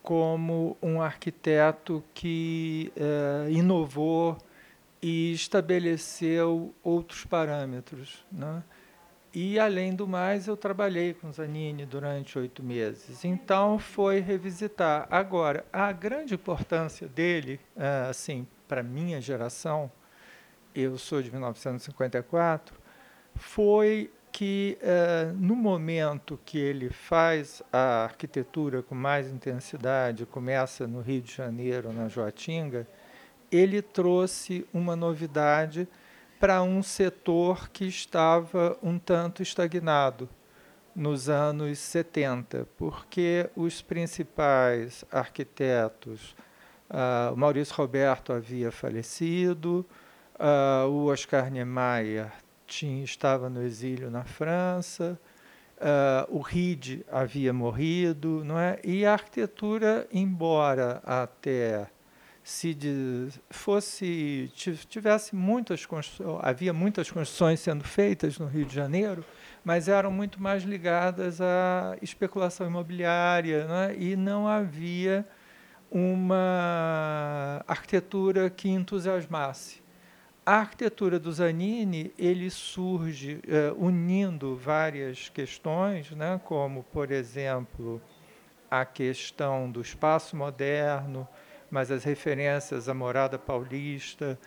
[0.04, 4.38] como um arquiteto que é, inovou
[5.02, 8.26] e estabeleceu outros parâmetros.
[8.32, 8.64] Né?
[9.34, 13.24] E, além do mais, eu trabalhei com Zanini durante oito meses.
[13.24, 15.08] Então, foi revisitar.
[15.10, 19.90] Agora, a grande importância dele, é, assim, para minha geração,
[20.76, 22.78] eu sou de 1954,
[23.36, 31.02] foi que, é, no momento que ele faz a arquitetura com mais intensidade, começa no
[31.02, 32.88] Rio de Janeiro, na Joatinga,
[33.52, 35.88] ele trouxe uma novidade
[36.40, 40.28] para um setor que estava um tanto estagnado
[40.96, 46.36] nos anos 70, porque os principais arquitetos,
[46.90, 49.86] uh, Maurício Roberto havia falecido,
[50.36, 52.32] uh, o Oscar Niemeyer
[52.72, 55.20] tinha, estava no exílio na França,
[55.82, 58.80] Uh, o Reed havia morrido, não é?
[58.84, 61.88] E a arquitetura, embora até
[62.44, 64.52] se de, fosse
[64.88, 65.88] tivesse muitas
[66.44, 69.26] havia muitas construções sendo feitas no Rio de Janeiro,
[69.66, 73.96] mas eram muito mais ligadas à especulação imobiliária, né?
[73.98, 75.28] e não havia
[75.90, 79.81] uma arquitetura que entusiasmasse.
[80.44, 86.42] A arquitetura do Zanini ele surge uh, unindo várias questões, né?
[86.44, 88.02] como por exemplo
[88.70, 91.28] a questão do espaço moderno,
[91.70, 94.40] mas as referências à morada paulista,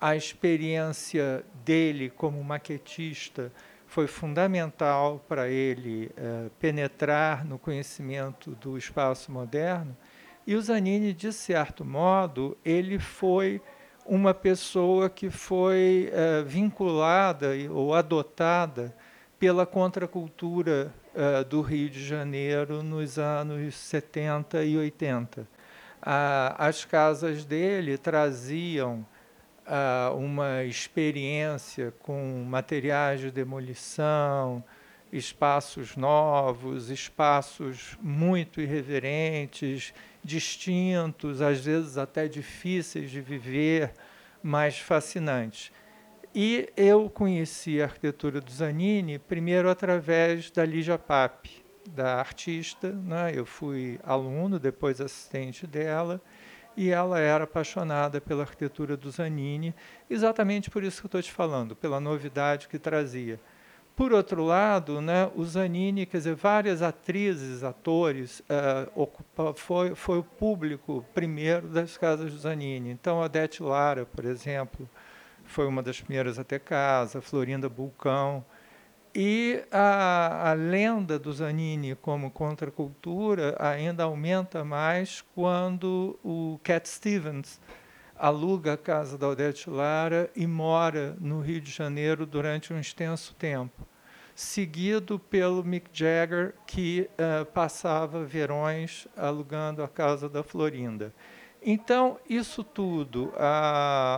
[0.00, 3.50] a experiência dele como maquetista
[3.86, 9.96] foi fundamental para ele eh, penetrar no conhecimento do espaço moderno.
[10.46, 13.60] E o Zanini, de certo modo, ele foi
[14.06, 18.94] uma pessoa que foi eh, vinculada ou adotada
[19.38, 25.46] pela contracultura eh, do Rio de Janeiro nos anos 70 e 80
[26.02, 29.06] as casas dele traziam
[30.16, 34.64] uma experiência com materiais de demolição,
[35.12, 43.92] espaços novos, espaços muito irreverentes, distintos, às vezes até difíceis de viver,
[44.42, 45.72] mas fascinantes.
[46.34, 53.32] E eu conheci a arquitetura do Zanini primeiro através da Lígia Pape, da artista, né?
[53.34, 56.20] eu fui aluno, depois assistente dela,
[56.76, 59.74] e ela era apaixonada pela arquitetura do Zanini,
[60.08, 63.40] exatamente por isso que estou te falando, pela novidade que trazia.
[64.00, 70.20] Por outro lado, né, o Zanini, quer dizer, várias atrizes, atores, uh, ocupa, foi, foi
[70.20, 72.88] o público primeiro das casas do Zanini.
[72.92, 74.88] Então, Odete Lara, por exemplo,
[75.44, 78.42] foi uma das primeiras a ter casa, Florinda Bulcão,
[79.14, 87.60] e a, a lenda do Zanini como contracultura ainda aumenta mais quando o Cat Stevens
[88.20, 93.34] aluga a casa da Odete Lara e mora no Rio de Janeiro durante um extenso
[93.34, 93.86] tempo,
[94.34, 101.14] seguido pelo Mick Jagger, que uh, passava verões alugando a casa da Florinda.
[101.62, 103.32] Então, isso tudo,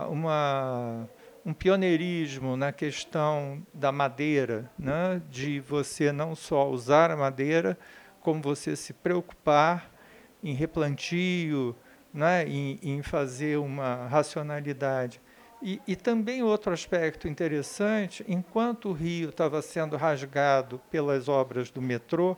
[0.09, 1.07] uma
[1.45, 5.21] um pioneirismo na questão da madeira, né?
[5.29, 7.77] de você não só usar a madeira,
[8.21, 9.91] como você se preocupar
[10.41, 11.75] em replantio,
[12.13, 12.47] né?
[12.47, 15.19] em, em fazer uma racionalidade.
[15.61, 21.81] E, e, também outro aspecto interessante, enquanto o Rio estava sendo rasgado pelas obras do
[21.81, 22.35] metrô,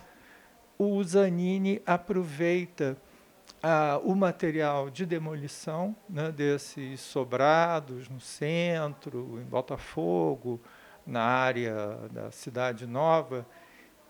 [0.77, 2.95] o Zanini aproveita
[3.63, 10.61] ah, o material de demolição né, desses sobrados no centro, em Botafogo,
[11.05, 13.43] na área da Cidade Nova,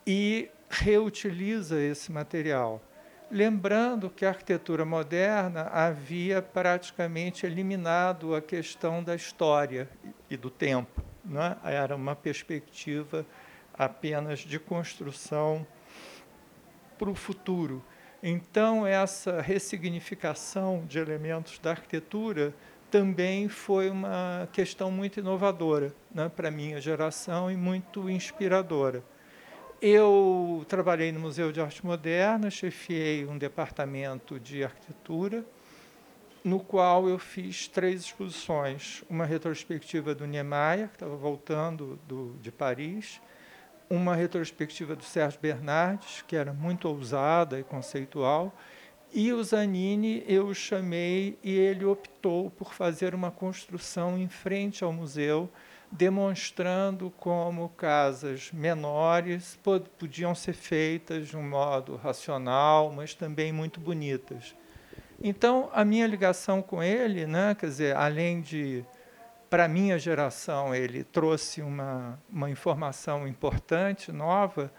[0.05, 2.81] e reutiliza esse material.
[3.31, 9.89] Lembrando que a arquitetura moderna havia praticamente eliminado a questão da história
[10.29, 11.03] e do tempo.
[11.23, 11.57] Né?
[11.63, 13.25] Era uma perspectiva
[13.73, 15.65] apenas de construção
[16.99, 17.83] para o futuro.
[18.21, 22.53] Então, essa ressignificação de elementos da arquitetura
[22.91, 29.03] também foi uma questão muito inovadora né, para a minha geração e muito inspiradora.
[29.81, 35.45] Eu trabalhei no Museu de Arte Moderna, chefiei um departamento de arquitetura,
[36.43, 39.03] no qual eu fiz três exposições.
[39.09, 43.19] Uma retrospectiva do Niemeyer, que estava voltando do, de Paris,
[43.89, 48.55] uma retrospectiva do Sérgio Bernardes, que era muito ousada e conceitual,
[49.13, 54.91] e o Zanini eu chamei e ele optou por fazer uma construção em frente ao
[54.91, 55.49] museu,
[55.91, 59.59] demonstrando como casas menores
[59.97, 64.55] podiam ser feitas de um modo racional, mas também muito bonitas.
[65.21, 68.83] Então, a minha ligação com ele, né, quer dizer, além de
[69.49, 74.71] para a minha geração ele trouxe uma, uma informação importante, nova,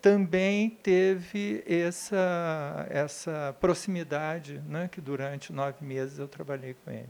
[0.00, 7.08] também teve essa, essa proximidade, né, que durante nove meses eu trabalhei com ele.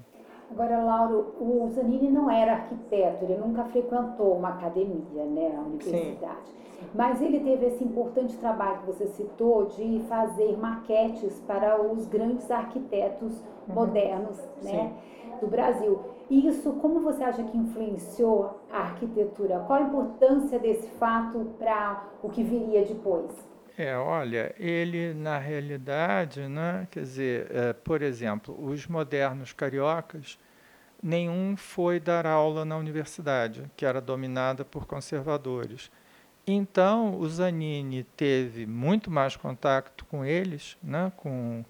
[0.54, 6.46] Agora, Lauro, o Zanini não era arquiteto, ele nunca frequentou uma academia, né, a universidade.
[6.46, 6.86] Sim.
[6.94, 12.48] Mas ele teve esse importante trabalho que você citou de fazer maquetes para os grandes
[12.52, 13.32] arquitetos
[13.66, 13.74] uhum.
[13.74, 14.92] modernos né,
[15.40, 15.98] do Brasil.
[16.30, 19.58] Isso, como você acha que influenciou a arquitetura?
[19.66, 23.32] Qual a importância desse fato para o que viria depois?
[23.76, 30.38] É, olha, ele na realidade, né, quer dizer, é, por exemplo, os modernos cariocas,
[31.04, 35.90] nenhum foi dar aula na universidade, que era dominada por conservadores.
[36.46, 41.62] Então, o Zanini teve muito mais contato com eles, né, com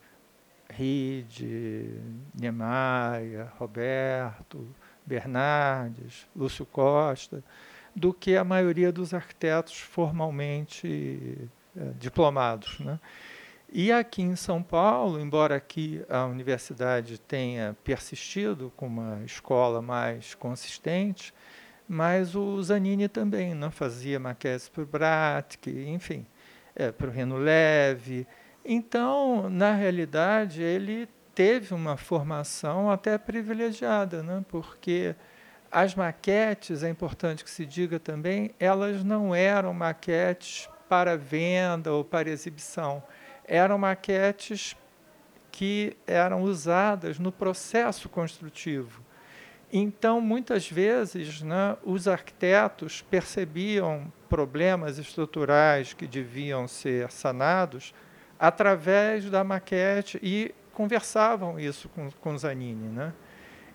[0.70, 2.00] Ride,
[2.32, 4.66] Niemeyer, Roberto,
[5.04, 7.42] Bernardes, Lúcio Costa,
[7.94, 11.38] do que a maioria dos arquitetos formalmente
[11.76, 12.78] é, diplomados.
[12.78, 13.00] Né?
[13.76, 20.32] E aqui em São Paulo, embora aqui a universidade tenha persistido com uma escola mais
[20.32, 21.34] consistente,
[21.88, 26.24] mas o Zanini também não fazia maquetes para o Bratic, enfim,
[26.76, 28.28] é, para o Reno Leve.
[28.64, 34.44] Então, na realidade, ele teve uma formação até privilegiada, né?
[34.46, 35.16] porque
[35.68, 42.04] as maquetes, é importante que se diga também, elas não eram maquetes para venda ou
[42.04, 43.02] para exibição,
[43.46, 44.76] eram maquetes
[45.50, 49.02] que eram usadas no processo construtivo.
[49.72, 57.94] Então, muitas vezes, né, os arquitetos percebiam problemas estruturais que deviam ser sanados
[58.38, 62.88] através da maquete e conversavam isso com, com Zanini.
[62.88, 63.12] Né?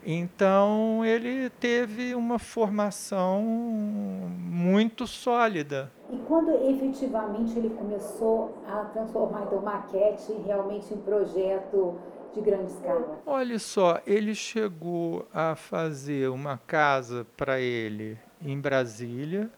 [0.05, 5.91] Então, ele teve uma formação muito sólida.
[6.12, 12.00] E quando efetivamente ele começou a transformar então maquete realmente em projeto
[12.34, 13.22] de grande escala?
[13.26, 19.52] Olha só, ele chegou a fazer uma casa para ele em Brasília.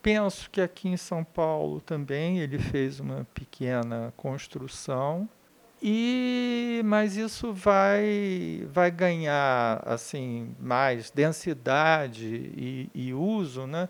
[0.00, 5.28] Penso que aqui em São Paulo também ele fez uma pequena construção.
[5.80, 13.88] E mas isso vai vai ganhar assim mais densidade e, e uso, né?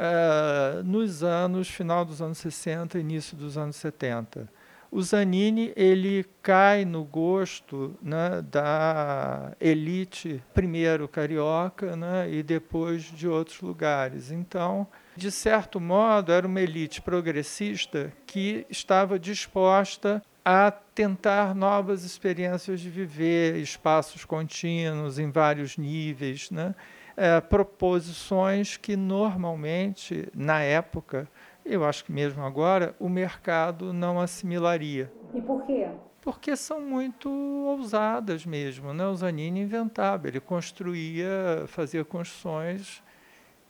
[0.00, 4.48] Uh, nos anos final dos anos 60, início dos anos 70
[4.90, 13.28] o Zanini ele cai no gosto né, da elite, primeiro carioca né, e depois de
[13.28, 14.32] outros lugares.
[14.32, 14.86] Então,
[15.16, 22.90] de certo modo, era uma elite progressista que estava disposta a tentar novas experiências de
[22.90, 26.74] viver, espaços contínuos em vários níveis, né?
[27.22, 31.28] É, proposições que normalmente, na época,
[31.66, 35.12] eu acho que mesmo agora o mercado não assimilaria.
[35.34, 35.86] E por quê?
[36.22, 38.94] Porque são muito ousadas mesmo.
[38.94, 39.06] Né?
[39.06, 43.02] O Zanini inventava, ele construía, fazia construções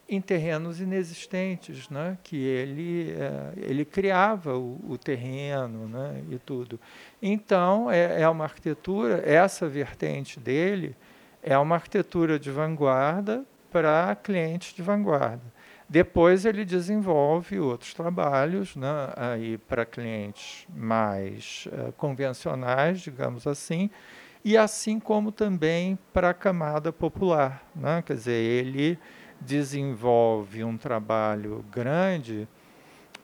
[0.08, 2.18] em terrenos inexistentes, né?
[2.22, 6.22] que ele, é, ele criava o, o, terreno né?
[6.30, 6.78] e tudo.
[7.20, 10.94] Então, é, é uma arquitetura, essa vertente dele
[11.42, 15.42] é uma arquitetura de vanguarda para clientes de vanguarda.
[15.88, 23.90] Depois ele desenvolve outros trabalhos né, aí para clientes mais uh, convencionais, digamos assim,
[24.44, 27.64] e assim como também para a camada popular.
[27.74, 28.02] Né?
[28.06, 28.96] Quer dizer, ele
[29.40, 32.46] desenvolve um trabalho grande.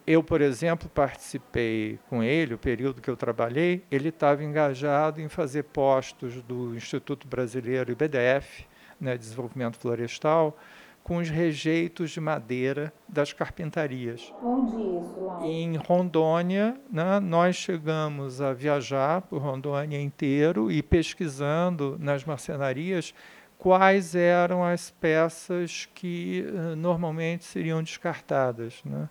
[0.06, 5.28] Eu, por exemplo, participei com ele, o período que eu trabalhei, ele estava engajado em
[5.28, 8.66] fazer postos do Instituto Brasileiro IBDF,
[9.00, 10.56] né, Desenvolvimento Florestal,
[11.02, 14.32] com os rejeitos de madeira das carpintarias.
[14.42, 15.44] Onde isso, lá?
[15.44, 23.12] Em Rondônia, né, nós chegamos a viajar por Rondônia inteiro e pesquisando nas marcenarias
[23.58, 28.80] quais eram as peças que uh, normalmente seriam descartadas.
[28.84, 29.08] Né?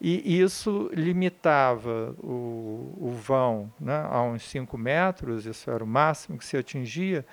[0.00, 6.36] E isso limitava o, o vão né, a uns 5 metros, isso era o máximo
[6.36, 7.24] que se atingia,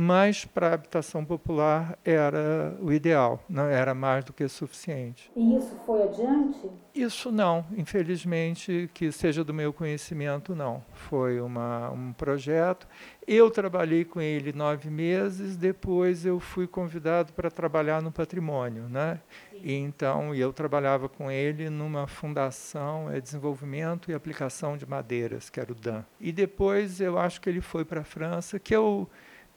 [0.00, 5.28] mas para a habitação popular era o ideal, não era mais do que suficiente.
[5.34, 6.70] E isso foi adiante?
[6.94, 10.84] Isso não, infelizmente, que seja do meu conhecimento, não.
[10.92, 12.86] Foi uma, um projeto.
[13.26, 19.18] Eu trabalhei com ele nove meses, depois eu fui convidado para trabalhar no patrimônio, né?
[19.52, 25.58] E então eu trabalhava com ele numa fundação é desenvolvimento e aplicação de madeiras, que
[25.58, 26.04] era o DAN.
[26.20, 29.08] E depois eu acho que ele foi para a França, que eu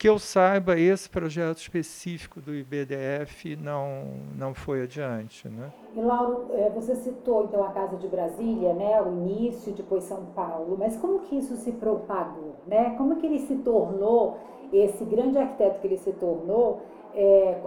[0.02, 5.48] que eu saiba, esse projeto específico do IBDF não, não foi adiante.
[5.48, 5.72] Né?
[5.96, 10.26] E Lauro, é, você citou então a Casa de Brasília, né, o início, depois São
[10.36, 12.56] Paulo, mas como que isso se propagou?
[12.66, 12.96] Né?
[12.98, 14.40] Como que ele se tornou,
[14.74, 16.82] esse grande arquiteto que ele se tornou,
[17.14, 17.62] é,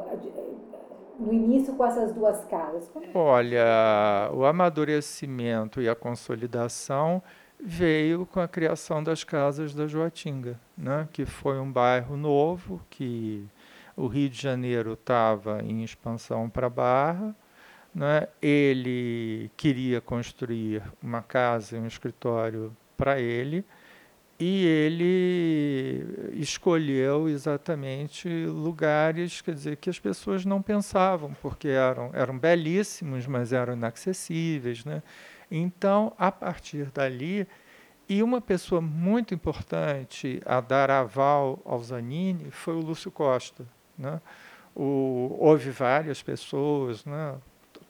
[1.16, 2.90] no início com essas duas casas?
[3.14, 7.22] Olha, o amadurecimento e a consolidação
[7.64, 11.08] veio com a criação das casas da Joatinga, né?
[11.10, 13.46] que foi um bairro novo, que
[13.96, 17.34] o Rio de Janeiro estava em expansão para Barra.
[17.94, 18.28] Né?
[18.42, 23.64] Ele queria construir uma casa e um escritório para ele
[24.38, 32.36] e ele escolheu exatamente lugares, quer dizer, que as pessoas não pensavam, porque eram, eram
[32.36, 34.84] belíssimos, mas eram inacessíveis.
[34.84, 35.02] Né?
[35.56, 37.46] Então, a partir dali,
[38.08, 43.64] e uma pessoa muito importante a dar aval ao Zanini foi o Lúcio Costa.
[43.96, 44.20] Né?
[44.74, 47.36] O, houve várias pessoas, né?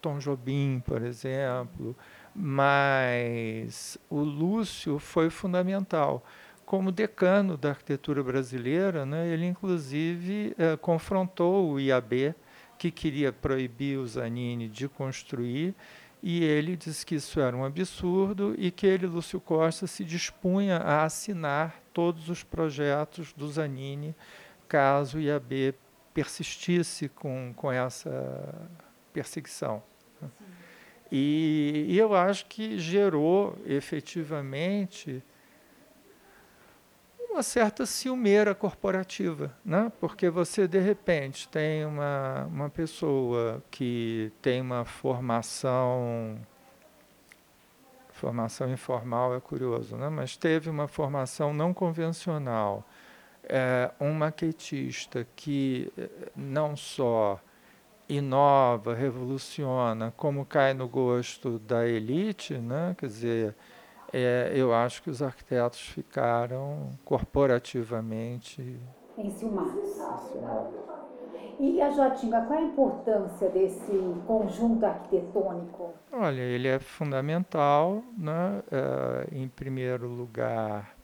[0.02, 1.96] Tom Jobim, por exemplo,
[2.34, 6.22] mas o Lúcio foi fundamental.
[6.66, 12.34] Como decano da arquitetura brasileira, né, ele inclusive eh, confrontou o IAB,
[12.78, 15.74] que queria proibir o Zanini de construir,
[16.26, 20.78] e ele disse que isso era um absurdo e que ele, Lúcio Costa, se dispunha
[20.78, 24.16] a assinar todos os projetos do Zanini
[24.66, 25.74] caso o IAB
[26.14, 28.70] persistisse com, com essa
[29.12, 29.82] perseguição.
[31.12, 35.22] E, e, eu acho que gerou efetivamente
[37.34, 39.90] uma certa ciumeira corporativa, né?
[39.98, 46.38] porque você, de repente, tem uma, uma pessoa que tem uma formação.
[48.12, 50.08] Formação informal é curioso, né?
[50.08, 52.84] mas teve uma formação não convencional.
[53.42, 57.38] É, um maquetista que eh, não só
[58.08, 62.94] inova, revoluciona, como cai no gosto da elite, né?
[62.96, 63.54] quer dizer,
[64.16, 68.80] é, eu acho que os arquitetos ficaram corporativamente
[69.18, 69.98] enciumados.
[71.58, 73.92] E a Jotinga, qual é a importância desse
[74.24, 75.94] conjunto arquitetônico?
[76.12, 78.62] Olha, ele é fundamental, né?
[78.70, 80.94] É, em primeiro lugar,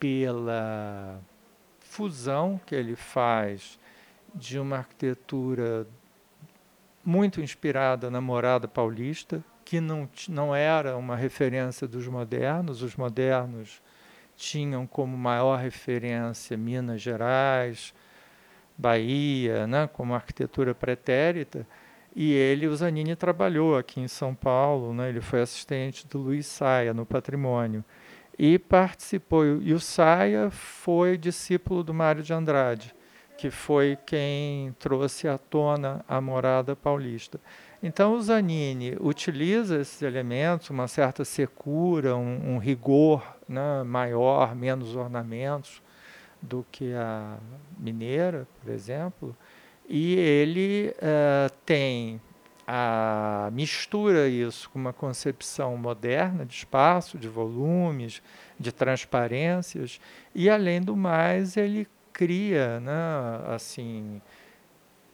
[0.00, 1.20] pela
[1.80, 3.78] fusão que ele faz
[4.34, 5.86] de uma arquitetura
[7.04, 12.82] muito inspirada na morada paulista, que não, não era uma referência dos modernos.
[12.82, 13.82] Os modernos
[14.36, 17.92] tinham como maior referência Minas Gerais,
[18.78, 21.66] Bahia, né, como arquitetura pretérita.
[22.14, 26.46] E ele, o Zanini, trabalhou aqui em São Paulo, né, ele foi assistente do Luiz
[26.46, 27.84] Saia no patrimônio.
[28.38, 32.94] E participou, e o Saia foi discípulo do Mário de Andrade
[33.36, 37.38] que foi quem trouxe à tona a morada paulista.
[37.82, 44.96] Então, o Zanini utiliza esses elementos, uma certa secura, um, um rigor né, maior, menos
[44.96, 45.82] ornamentos
[46.40, 47.36] do que a
[47.78, 49.36] mineira, por exemplo,
[49.88, 52.20] e ele uh, tem
[52.66, 58.20] a mistura isso com uma concepção moderna de espaço, de volumes,
[58.58, 60.00] de transparências,
[60.34, 62.92] e além do mais, ele cria, né,
[63.54, 64.20] assim,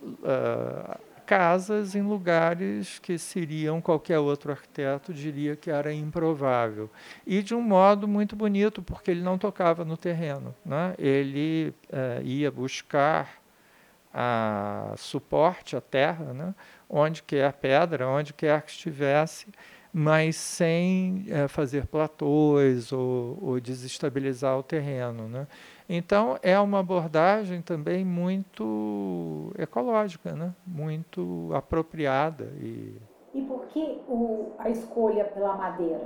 [0.03, 0.99] uh,
[1.33, 6.91] casas em lugares que seriam qualquer outro arquiteto diria que era improvável
[7.27, 10.95] e de um modo muito bonito porque ele não tocava no terreno, né?
[10.99, 13.41] Ele uh, ia buscar
[14.13, 16.55] a suporte a terra, né?
[16.87, 19.47] Onde quer pedra, onde quer que estivesse
[19.93, 25.29] mas sem é, fazer platôs ou, ou, desestabilizar o terreno.
[25.29, 25.47] Né?
[25.95, 30.55] Então, é uma abordagem também muito ecológica, né?
[30.67, 32.51] muito apropriada.
[32.59, 32.97] E,
[33.35, 36.01] e por que o, a escolha pela madeira?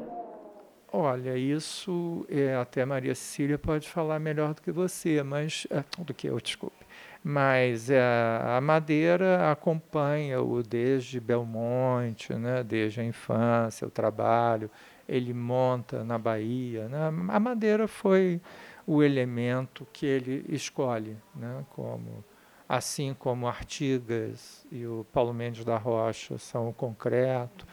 [0.92, 6.12] Olha, isso é, até Maria Cecília pode falar melhor do que você, mas é, do
[6.12, 6.84] que eu, desculpe.
[7.22, 14.68] Mas é, a madeira acompanha-o desde Belmonte, né, desde a infância, o trabalho.
[15.08, 16.88] Ele monta na Bahia.
[16.88, 16.98] Né?
[17.28, 18.40] A madeira foi
[18.86, 21.64] o elemento que ele escolhe, né?
[21.70, 22.24] como,
[22.68, 27.66] assim como Artigas e o Paulo Mendes da Rocha são o concreto,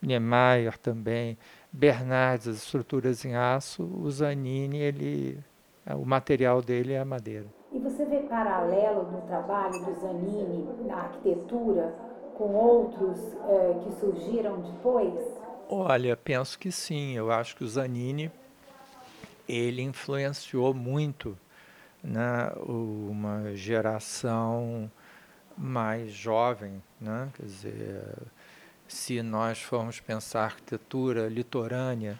[0.00, 1.36] Niemeyer também,
[1.72, 5.38] Bernardes, as estruturas em aço, o Zanini, ele,
[5.86, 7.46] o material dele é a madeira.
[7.72, 11.94] E você vê paralelo no trabalho do Zanini na arquitetura
[12.34, 13.18] com outros
[13.48, 15.37] eh, que surgiram depois?
[15.70, 17.12] Olha, penso que sim.
[17.12, 18.32] Eu acho que o Zanini
[19.46, 21.36] ele influenciou muito
[22.02, 24.90] né, uma geração
[25.58, 27.28] mais jovem, né?
[27.34, 28.04] Quer dizer,
[28.86, 32.18] se nós formos pensar arquitetura litorânea,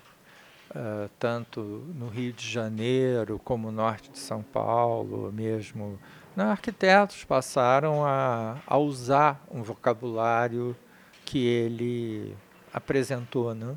[0.71, 1.61] uh, tanto
[1.95, 5.99] no Rio de Janeiro como no norte de São Paulo, mesmo,
[6.37, 10.77] né, arquitetos passaram a, a usar um vocabulário
[11.25, 12.37] que ele
[12.79, 13.77] apresentou, né?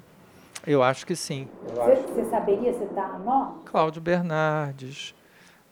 [0.66, 1.47] Eu acho que sim.
[1.76, 3.64] Você, saberia citar nome?
[3.66, 5.14] Cláudio Bernardes,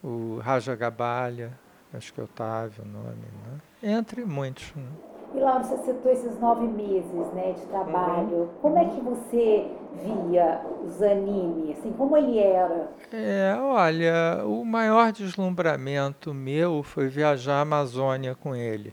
[0.04, 1.52] o Raja Gabalha,
[1.94, 3.60] acho que é Otávio o nome, né?
[3.98, 4.74] Entre muitos.
[4.76, 4.90] Né?
[5.36, 8.36] E Laura, você citou esses nove meses né, de trabalho.
[8.36, 8.50] Uhum.
[8.62, 9.72] Como é que você
[10.04, 11.74] via Zanini?
[11.74, 12.90] Assim, como ele era?
[13.14, 18.92] É, olha, o maior deslumbramento meu foi viajar à Amazônia com ele.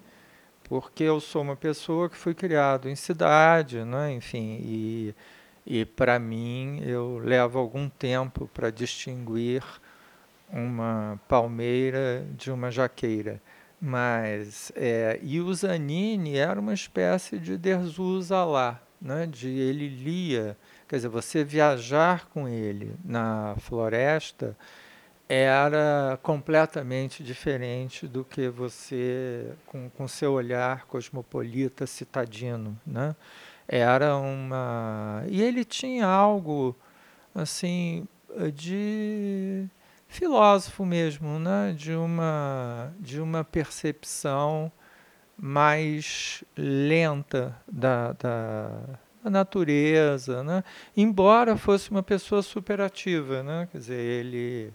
[0.68, 4.12] Porque eu sou uma pessoa que fui criado em cidade, né?
[4.12, 5.14] enfim, e,
[5.64, 9.62] e para mim eu levo algum tempo para distinguir
[10.50, 13.40] uma palmeira de uma jaqueira.
[13.80, 19.26] Mas, é, e o Zanini era uma espécie de Derzusa lá, né?
[19.26, 20.56] de ele lia,
[20.88, 24.56] quer dizer, você viajar com ele na floresta
[25.28, 33.16] era completamente diferente do que você, com, com seu olhar cosmopolita citadino, né?
[33.66, 35.24] Era uma...
[35.28, 36.76] E ele tinha algo,
[37.34, 38.06] assim,
[38.54, 39.66] de
[40.06, 41.74] filósofo mesmo, né?
[41.76, 44.70] De uma, de uma percepção
[45.36, 48.68] mais lenta da, da,
[49.24, 50.62] da natureza, né?
[50.96, 53.68] Embora fosse uma pessoa superativa, né?
[53.72, 54.72] Quer dizer, ele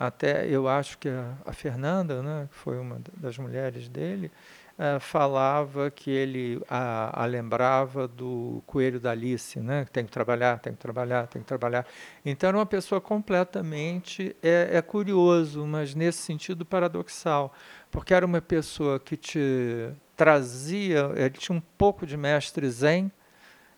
[0.00, 4.32] até eu acho que a, a Fernanda, né, que foi uma das mulheres dele,
[4.78, 10.10] uh, falava que ele a, a, lembrava do coelho da Alice, né, que tem que
[10.10, 11.86] trabalhar, tem que trabalhar, tem que trabalhar.
[12.24, 17.52] Então era uma pessoa completamente é, é curioso, mas nesse sentido paradoxal,
[17.90, 23.12] porque era uma pessoa que te trazia, ele tinha um pouco de mestre zen,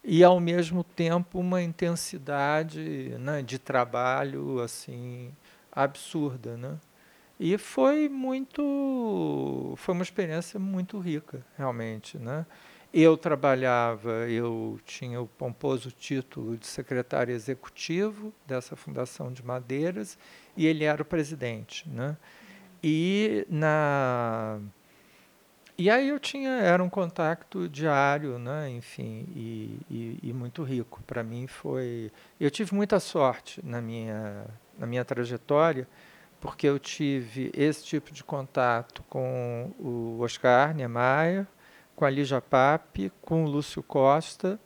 [0.04, 5.32] e ao mesmo tempo uma intensidade né, de trabalho assim
[5.72, 6.78] absurda, né?
[7.40, 12.46] E foi muito, foi uma experiência muito rica, realmente, né?
[12.94, 20.18] Eu trabalhava, eu tinha o pomposo título de secretário executivo dessa Fundação de Madeiras
[20.56, 22.16] e ele era o presidente, né?
[22.82, 24.60] E na
[25.78, 28.68] e aí eu tinha era um contato diário, né?
[28.70, 31.02] Enfim, e, e, e muito rico.
[31.06, 34.46] Para mim foi, eu tive muita sorte na minha
[34.78, 35.86] na minha trajetória,
[36.40, 41.46] porque eu tive esse tipo de contato com o Oscar Niemeyer,
[41.94, 44.58] com a Lígia Pape, com o Lúcio Costa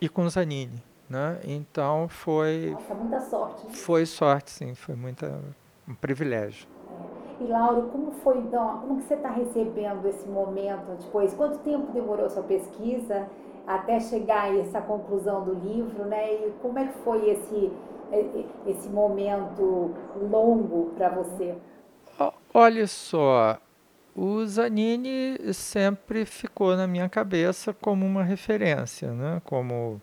[0.00, 0.82] e com o Zanini.
[1.08, 1.40] Né?
[1.44, 2.70] Então foi.
[2.72, 3.66] Nossa, muita sorte.
[3.66, 3.72] Né?
[3.72, 5.40] Foi sorte, sim, foi muita,
[5.88, 6.68] um privilégio.
[7.40, 7.44] É.
[7.44, 8.80] E Lauro, como foi então?
[8.80, 11.34] Como que você está recebendo esse momento depois?
[11.34, 13.28] Quanto tempo demorou sua pesquisa
[13.66, 16.34] até chegar a essa conclusão do livro, né?
[16.34, 17.72] E como é que foi esse
[18.66, 21.54] esse momento longo para você?
[22.52, 23.58] Olha só,
[24.14, 29.40] o Zanini sempre ficou na minha cabeça como uma referência, né?
[29.44, 30.00] como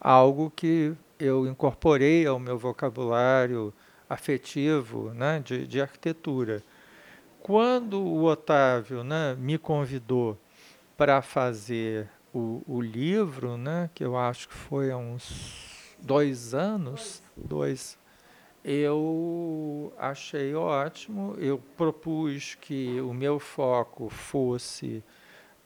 [0.00, 3.72] algo que eu incorporei ao meu vocabulário
[4.08, 5.40] afetivo né?
[5.44, 6.62] de, de arquitetura.
[7.40, 10.38] Quando o Otávio né, me convidou
[10.96, 17.21] para fazer o, o livro, né, que eu acho que foi há uns dois anos,
[17.36, 17.98] dois,
[18.64, 21.34] eu achei ótimo.
[21.38, 25.02] Eu propus que o meu foco fosse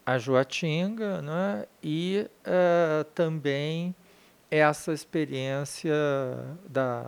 [0.05, 1.65] a Joatinga né?
[1.83, 3.93] e uh, também
[4.49, 5.93] essa experiência
[6.67, 7.05] da,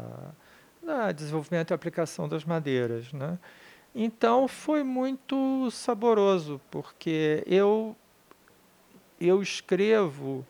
[0.84, 3.12] da desenvolvimento e aplicação das madeiras.
[3.14, 3.40] Né?
[3.96, 7.96] Então foi muito saboroso, porque eu,
[9.20, 10.46] eu escrevo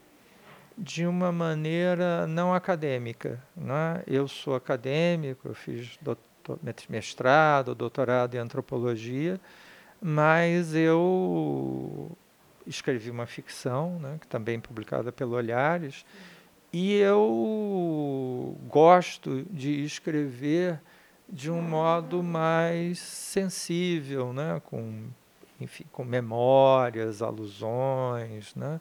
[0.80, 3.38] de uma maneira não acadêmica.
[3.54, 4.02] Né?
[4.06, 6.58] Eu sou acadêmico, eu fiz doutor,
[6.88, 9.38] mestrado, doutorado em antropologia,
[10.00, 12.10] mas eu
[12.66, 16.04] escrevi uma ficção, né, que também é publicada pelo Olhares,
[16.72, 20.80] e eu gosto de escrever
[21.28, 25.04] de um modo mais sensível, né, com,
[25.60, 28.80] enfim, com memórias, alusões, né?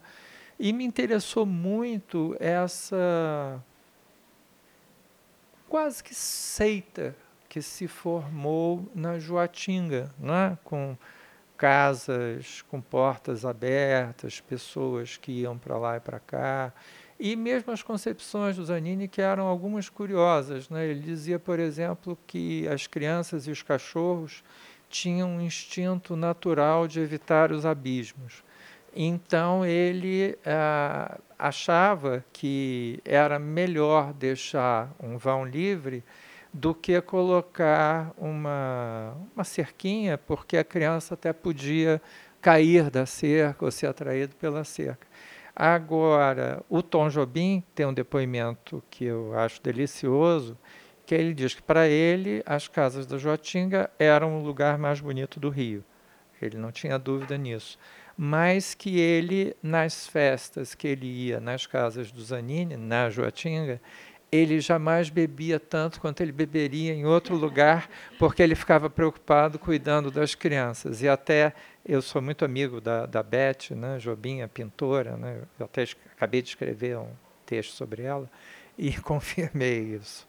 [0.59, 3.63] E me interessou muito essa
[5.69, 7.15] quase que seita
[7.47, 10.57] que se formou na Joatinga, né?
[10.63, 10.97] com
[11.57, 16.73] casas com portas abertas, pessoas que iam para lá e para cá,
[17.19, 20.69] e mesmo as concepções do Zanini, que eram algumas curiosas.
[20.69, 20.87] Né?
[20.87, 24.41] Ele dizia, por exemplo, que as crianças e os cachorros
[24.89, 28.41] tinham um instinto natural de evitar os abismos.
[29.01, 36.03] Então ele ah, achava que era melhor deixar um vão livre
[36.53, 42.01] do que colocar uma, uma cerquinha, porque a criança até podia
[42.41, 45.07] cair da cerca ou ser atraído pela cerca.
[45.55, 50.57] Agora, o Tom Jobim tem um depoimento que eu acho delicioso,
[51.05, 55.39] que ele diz que para ele as casas da Joatinga eram o lugar mais bonito
[55.39, 55.85] do Rio.
[56.41, 57.79] Ele não tinha dúvida nisso
[58.21, 63.79] mas que ele, nas festas que ele ia nas casas do Zanini, na Joatinga,
[64.29, 67.89] ele jamais bebia tanto quanto ele beberia em outro lugar,
[68.19, 71.01] porque ele ficava preocupado cuidando das crianças.
[71.01, 71.53] E até
[71.85, 76.49] eu sou muito amigo da, da Beth, né, Jobinha, pintora, né, eu até acabei de
[76.49, 77.07] escrever um
[77.45, 78.29] texto sobre ela
[78.77, 80.27] e confirmei isso.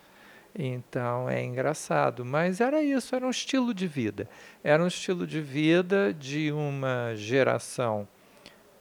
[0.54, 4.28] Então é engraçado, mas era isso, era um estilo de vida.
[4.62, 8.06] Era um estilo de vida de uma geração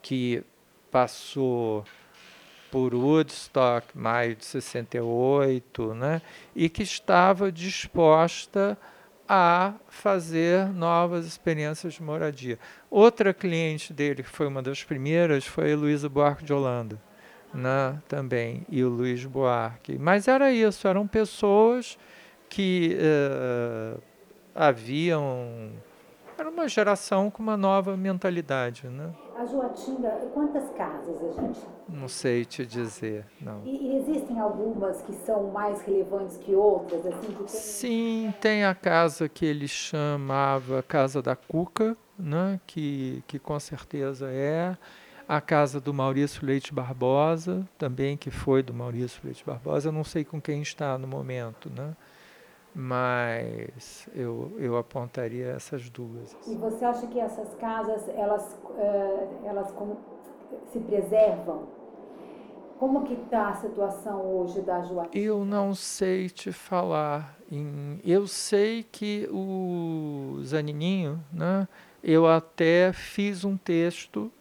[0.02, 0.44] que
[0.90, 1.86] passou
[2.72, 6.22] por Woodstock, maio de 68, né?
[6.56, 8.78] e que estava disposta
[9.28, 12.58] a fazer novas experiências de moradia.
[12.90, 17.00] Outra cliente dele, que foi uma das primeiras, foi a Luísa Buarque de Holanda,
[17.54, 18.02] né?
[18.08, 19.98] também, e o Luiz Buarque.
[19.98, 21.98] Mas era isso, eram pessoas
[22.50, 24.02] que uh,
[24.56, 25.72] haviam
[26.40, 29.14] era uma geração com uma nova mentalidade, né?
[29.36, 31.60] A Joatinga, quantas casas a gente?
[31.90, 33.62] Não sei te dizer, não.
[33.66, 37.28] E, e existem algumas que são mais relevantes que outras, assim?
[37.28, 37.48] Que tem...
[37.48, 42.58] Sim, tem a casa que ele chamava Casa da Cuca, né?
[42.66, 44.78] Que, que com certeza é
[45.30, 50.04] a casa do Maurício Leite Barbosa, também que foi do Maurício Leite Barbosa, eu não
[50.04, 51.96] sei com quem está no momento, né?
[52.74, 56.36] mas eu, eu apontaria essas duas.
[56.48, 59.72] E você acha que essas casas elas, uh, elas
[60.72, 61.68] se preservam?
[62.80, 65.20] Como que está a situação hoje da Joaquim?
[65.20, 67.38] Eu não sei te falar.
[68.04, 71.68] Eu sei que o Zanininho, né,
[72.02, 74.32] eu até fiz um texto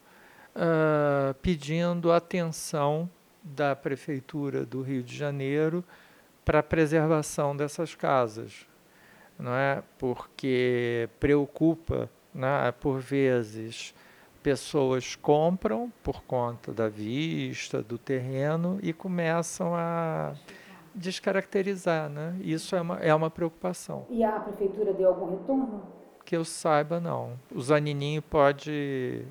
[0.58, 3.08] uh, pedindo atenção
[3.42, 5.84] da Prefeitura do Rio de Janeiro
[6.44, 8.66] para a preservação dessas casas,
[9.38, 9.82] não é?
[9.98, 12.72] Porque preocupa, né?
[12.72, 13.94] por vezes
[14.42, 20.32] pessoas compram por conta da vista, do terreno e começam a
[20.94, 22.36] descaracterizar, né?
[22.40, 24.06] Isso é uma, é uma preocupação.
[24.10, 25.82] E a prefeitura deu algum retorno?
[26.24, 27.38] Que eu saiba, não.
[27.54, 29.24] O Zanininho pode,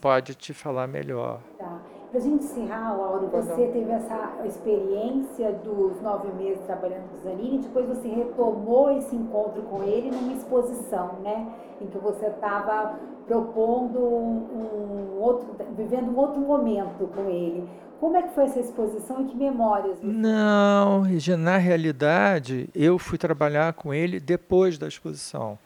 [0.00, 1.40] pode te falar melhor.
[1.58, 1.80] Tá.
[2.10, 7.20] Para a gente encerrar, Laura, você teve essa experiência dos nove meses trabalhando com o
[7.20, 11.46] Zanini, depois você retomou esse encontro com ele numa exposição, né?
[11.80, 12.98] Em que você estava
[13.28, 17.68] propondo um, um, outro, vivendo um outro momento com ele.
[18.00, 20.00] Como é que foi essa exposição e que memórias?
[20.00, 20.06] Você...
[20.06, 21.04] Não,
[21.38, 25.56] na realidade, eu fui trabalhar com ele depois da exposição.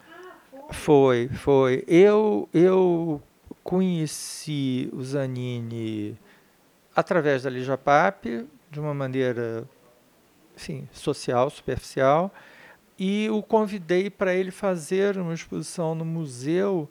[0.52, 1.28] Ah, foi?
[1.28, 1.84] foi, foi.
[1.88, 3.22] Eu, eu
[3.64, 6.16] conheci o Zanini
[6.94, 9.66] através da Lijapap, de uma maneira
[10.54, 12.32] enfim, social, superficial,
[12.98, 16.88] e o convidei para ele fazer uma exposição no museu,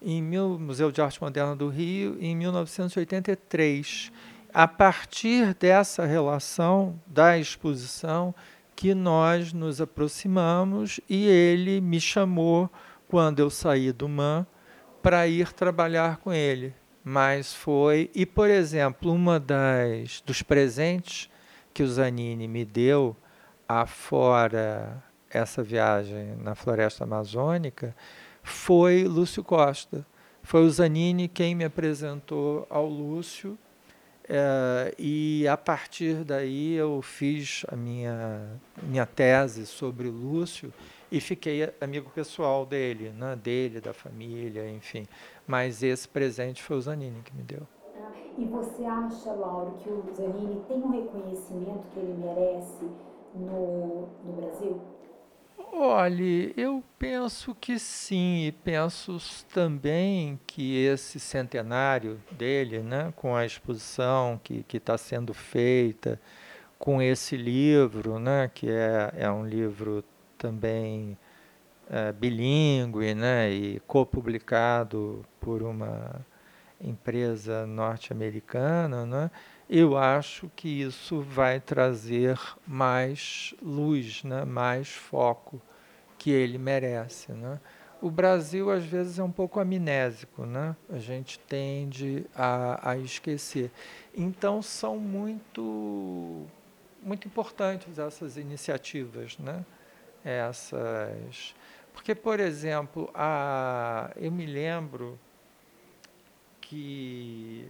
[0.00, 4.12] em mil, Museu de Arte Moderna do Rio, em 1983.
[4.52, 8.34] A partir dessa relação da exposição
[8.76, 12.70] que nós nos aproximamos e ele me chamou
[13.08, 14.46] quando eu saí do MAN
[15.02, 21.30] para ir trabalhar com ele mas foi e por exemplo uma das dos presentes
[21.72, 23.16] que o Zanini me deu
[23.66, 27.94] afora essa viagem na floresta amazônica
[28.42, 30.04] foi Lúcio Costa.
[30.42, 33.56] Foi o Zanini quem me apresentou ao Lúcio
[34.28, 38.48] é, e a partir daí eu fiz a minha
[38.82, 40.72] minha tese sobre Lúcio
[41.10, 43.36] e fiquei amigo pessoal dele, né?
[43.36, 45.06] dele, da família, enfim.
[45.46, 47.66] Mas esse presente foi o Zanini que me deu.
[48.38, 52.86] E você acha, Lauro, que o Zanini tem um reconhecimento que ele merece
[53.34, 54.80] no, no Brasil?
[55.72, 59.18] Olha, eu penso que sim, e penso
[59.52, 66.20] também que esse centenário dele, né, com a exposição que está sendo feita,
[66.78, 70.02] com esse livro, né, que é, é um livro
[70.40, 71.18] também
[71.90, 76.24] é, bilíngue né, e copublicado por uma
[76.80, 79.30] empresa norte-americana, né,
[79.68, 85.60] eu acho que isso vai trazer mais luz, né, mais foco
[86.18, 87.32] que ele merece.
[87.32, 87.60] Né.
[88.02, 90.74] O Brasil, às vezes, é um pouco amnésico, né?
[90.88, 93.70] a gente tende a, a esquecer.
[94.14, 96.46] Então, são muito,
[97.02, 99.36] muito importantes essas iniciativas.
[99.38, 99.62] Né?
[100.24, 101.54] Essas.
[101.92, 105.18] Porque, por exemplo, a, eu me lembro
[106.60, 107.68] que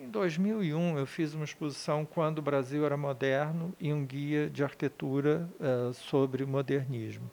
[0.00, 4.64] em 2001 eu fiz uma exposição quando o Brasil era moderno e um guia de
[4.64, 7.30] arquitetura uh, sobre modernismo.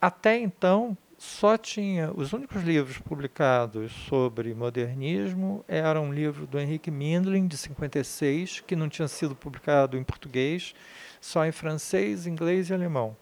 [0.00, 6.90] Até então só tinha os únicos livros publicados sobre modernismo eram um livro do Henrique
[6.90, 10.74] Mindlin de 56 que não tinha sido publicado em português
[11.18, 13.16] só em francês inglês e alemão.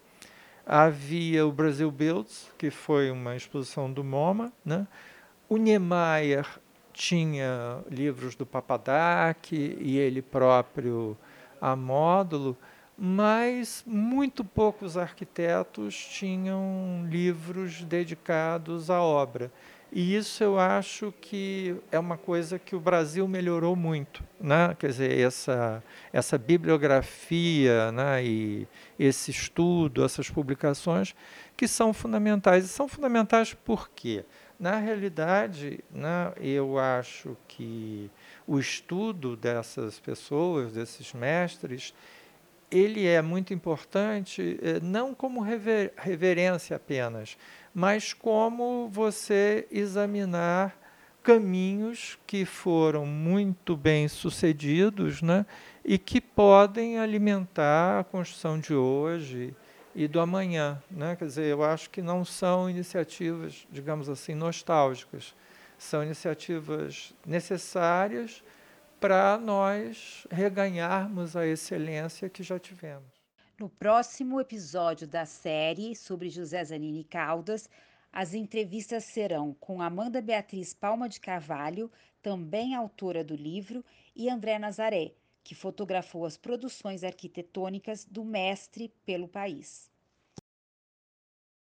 [0.67, 4.89] Havia o Brasil Builds que foi uma exposição do MoMA né?
[5.49, 6.47] O Niemeyer
[6.93, 11.17] tinha livros do Papadak e ele próprio
[11.61, 12.57] a módulo
[12.97, 19.51] mas muito poucos arquitetos tinham livros dedicados à obra.
[19.97, 24.75] E isso eu acho que é uma coisa que o Brasil melhorou muito, né?
[24.77, 25.83] Quer dizer, essa
[26.13, 28.25] essa bibliografia, né?
[28.25, 28.67] E
[28.99, 31.15] esse estudo, essas publicações
[31.57, 32.65] que são fundamentais.
[32.65, 34.25] E são fundamentais por quê?
[34.59, 38.11] Na realidade, né, eu acho que
[38.47, 41.93] o estudo dessas pessoas, desses mestres,
[42.75, 47.39] ele é muito importante eh, não como rever, reverência apenas,
[47.73, 50.77] mas como você examinar
[51.23, 55.47] caminhos que foram muito bem sucedidos né,
[55.85, 59.55] e que podem alimentar a construção de hoje
[59.95, 60.83] e do amanhã.
[60.91, 61.15] Né?
[61.17, 65.33] Quer dizer, eu acho que não são iniciativas, digamos assim, nostálgicas,
[65.79, 68.43] são iniciativas necessárias
[69.05, 73.13] para nós reganharmos a excelência que já tivemos.
[73.61, 77.69] No próximo episódio da série sobre José Zanini Caldas,
[78.11, 81.93] as entrevistas serão com Amanda Beatriz Palma de Carvalho,
[82.23, 83.85] também autora do livro,
[84.17, 89.91] e André Nazaré, que fotografou as produções arquitetônicas do mestre pelo país.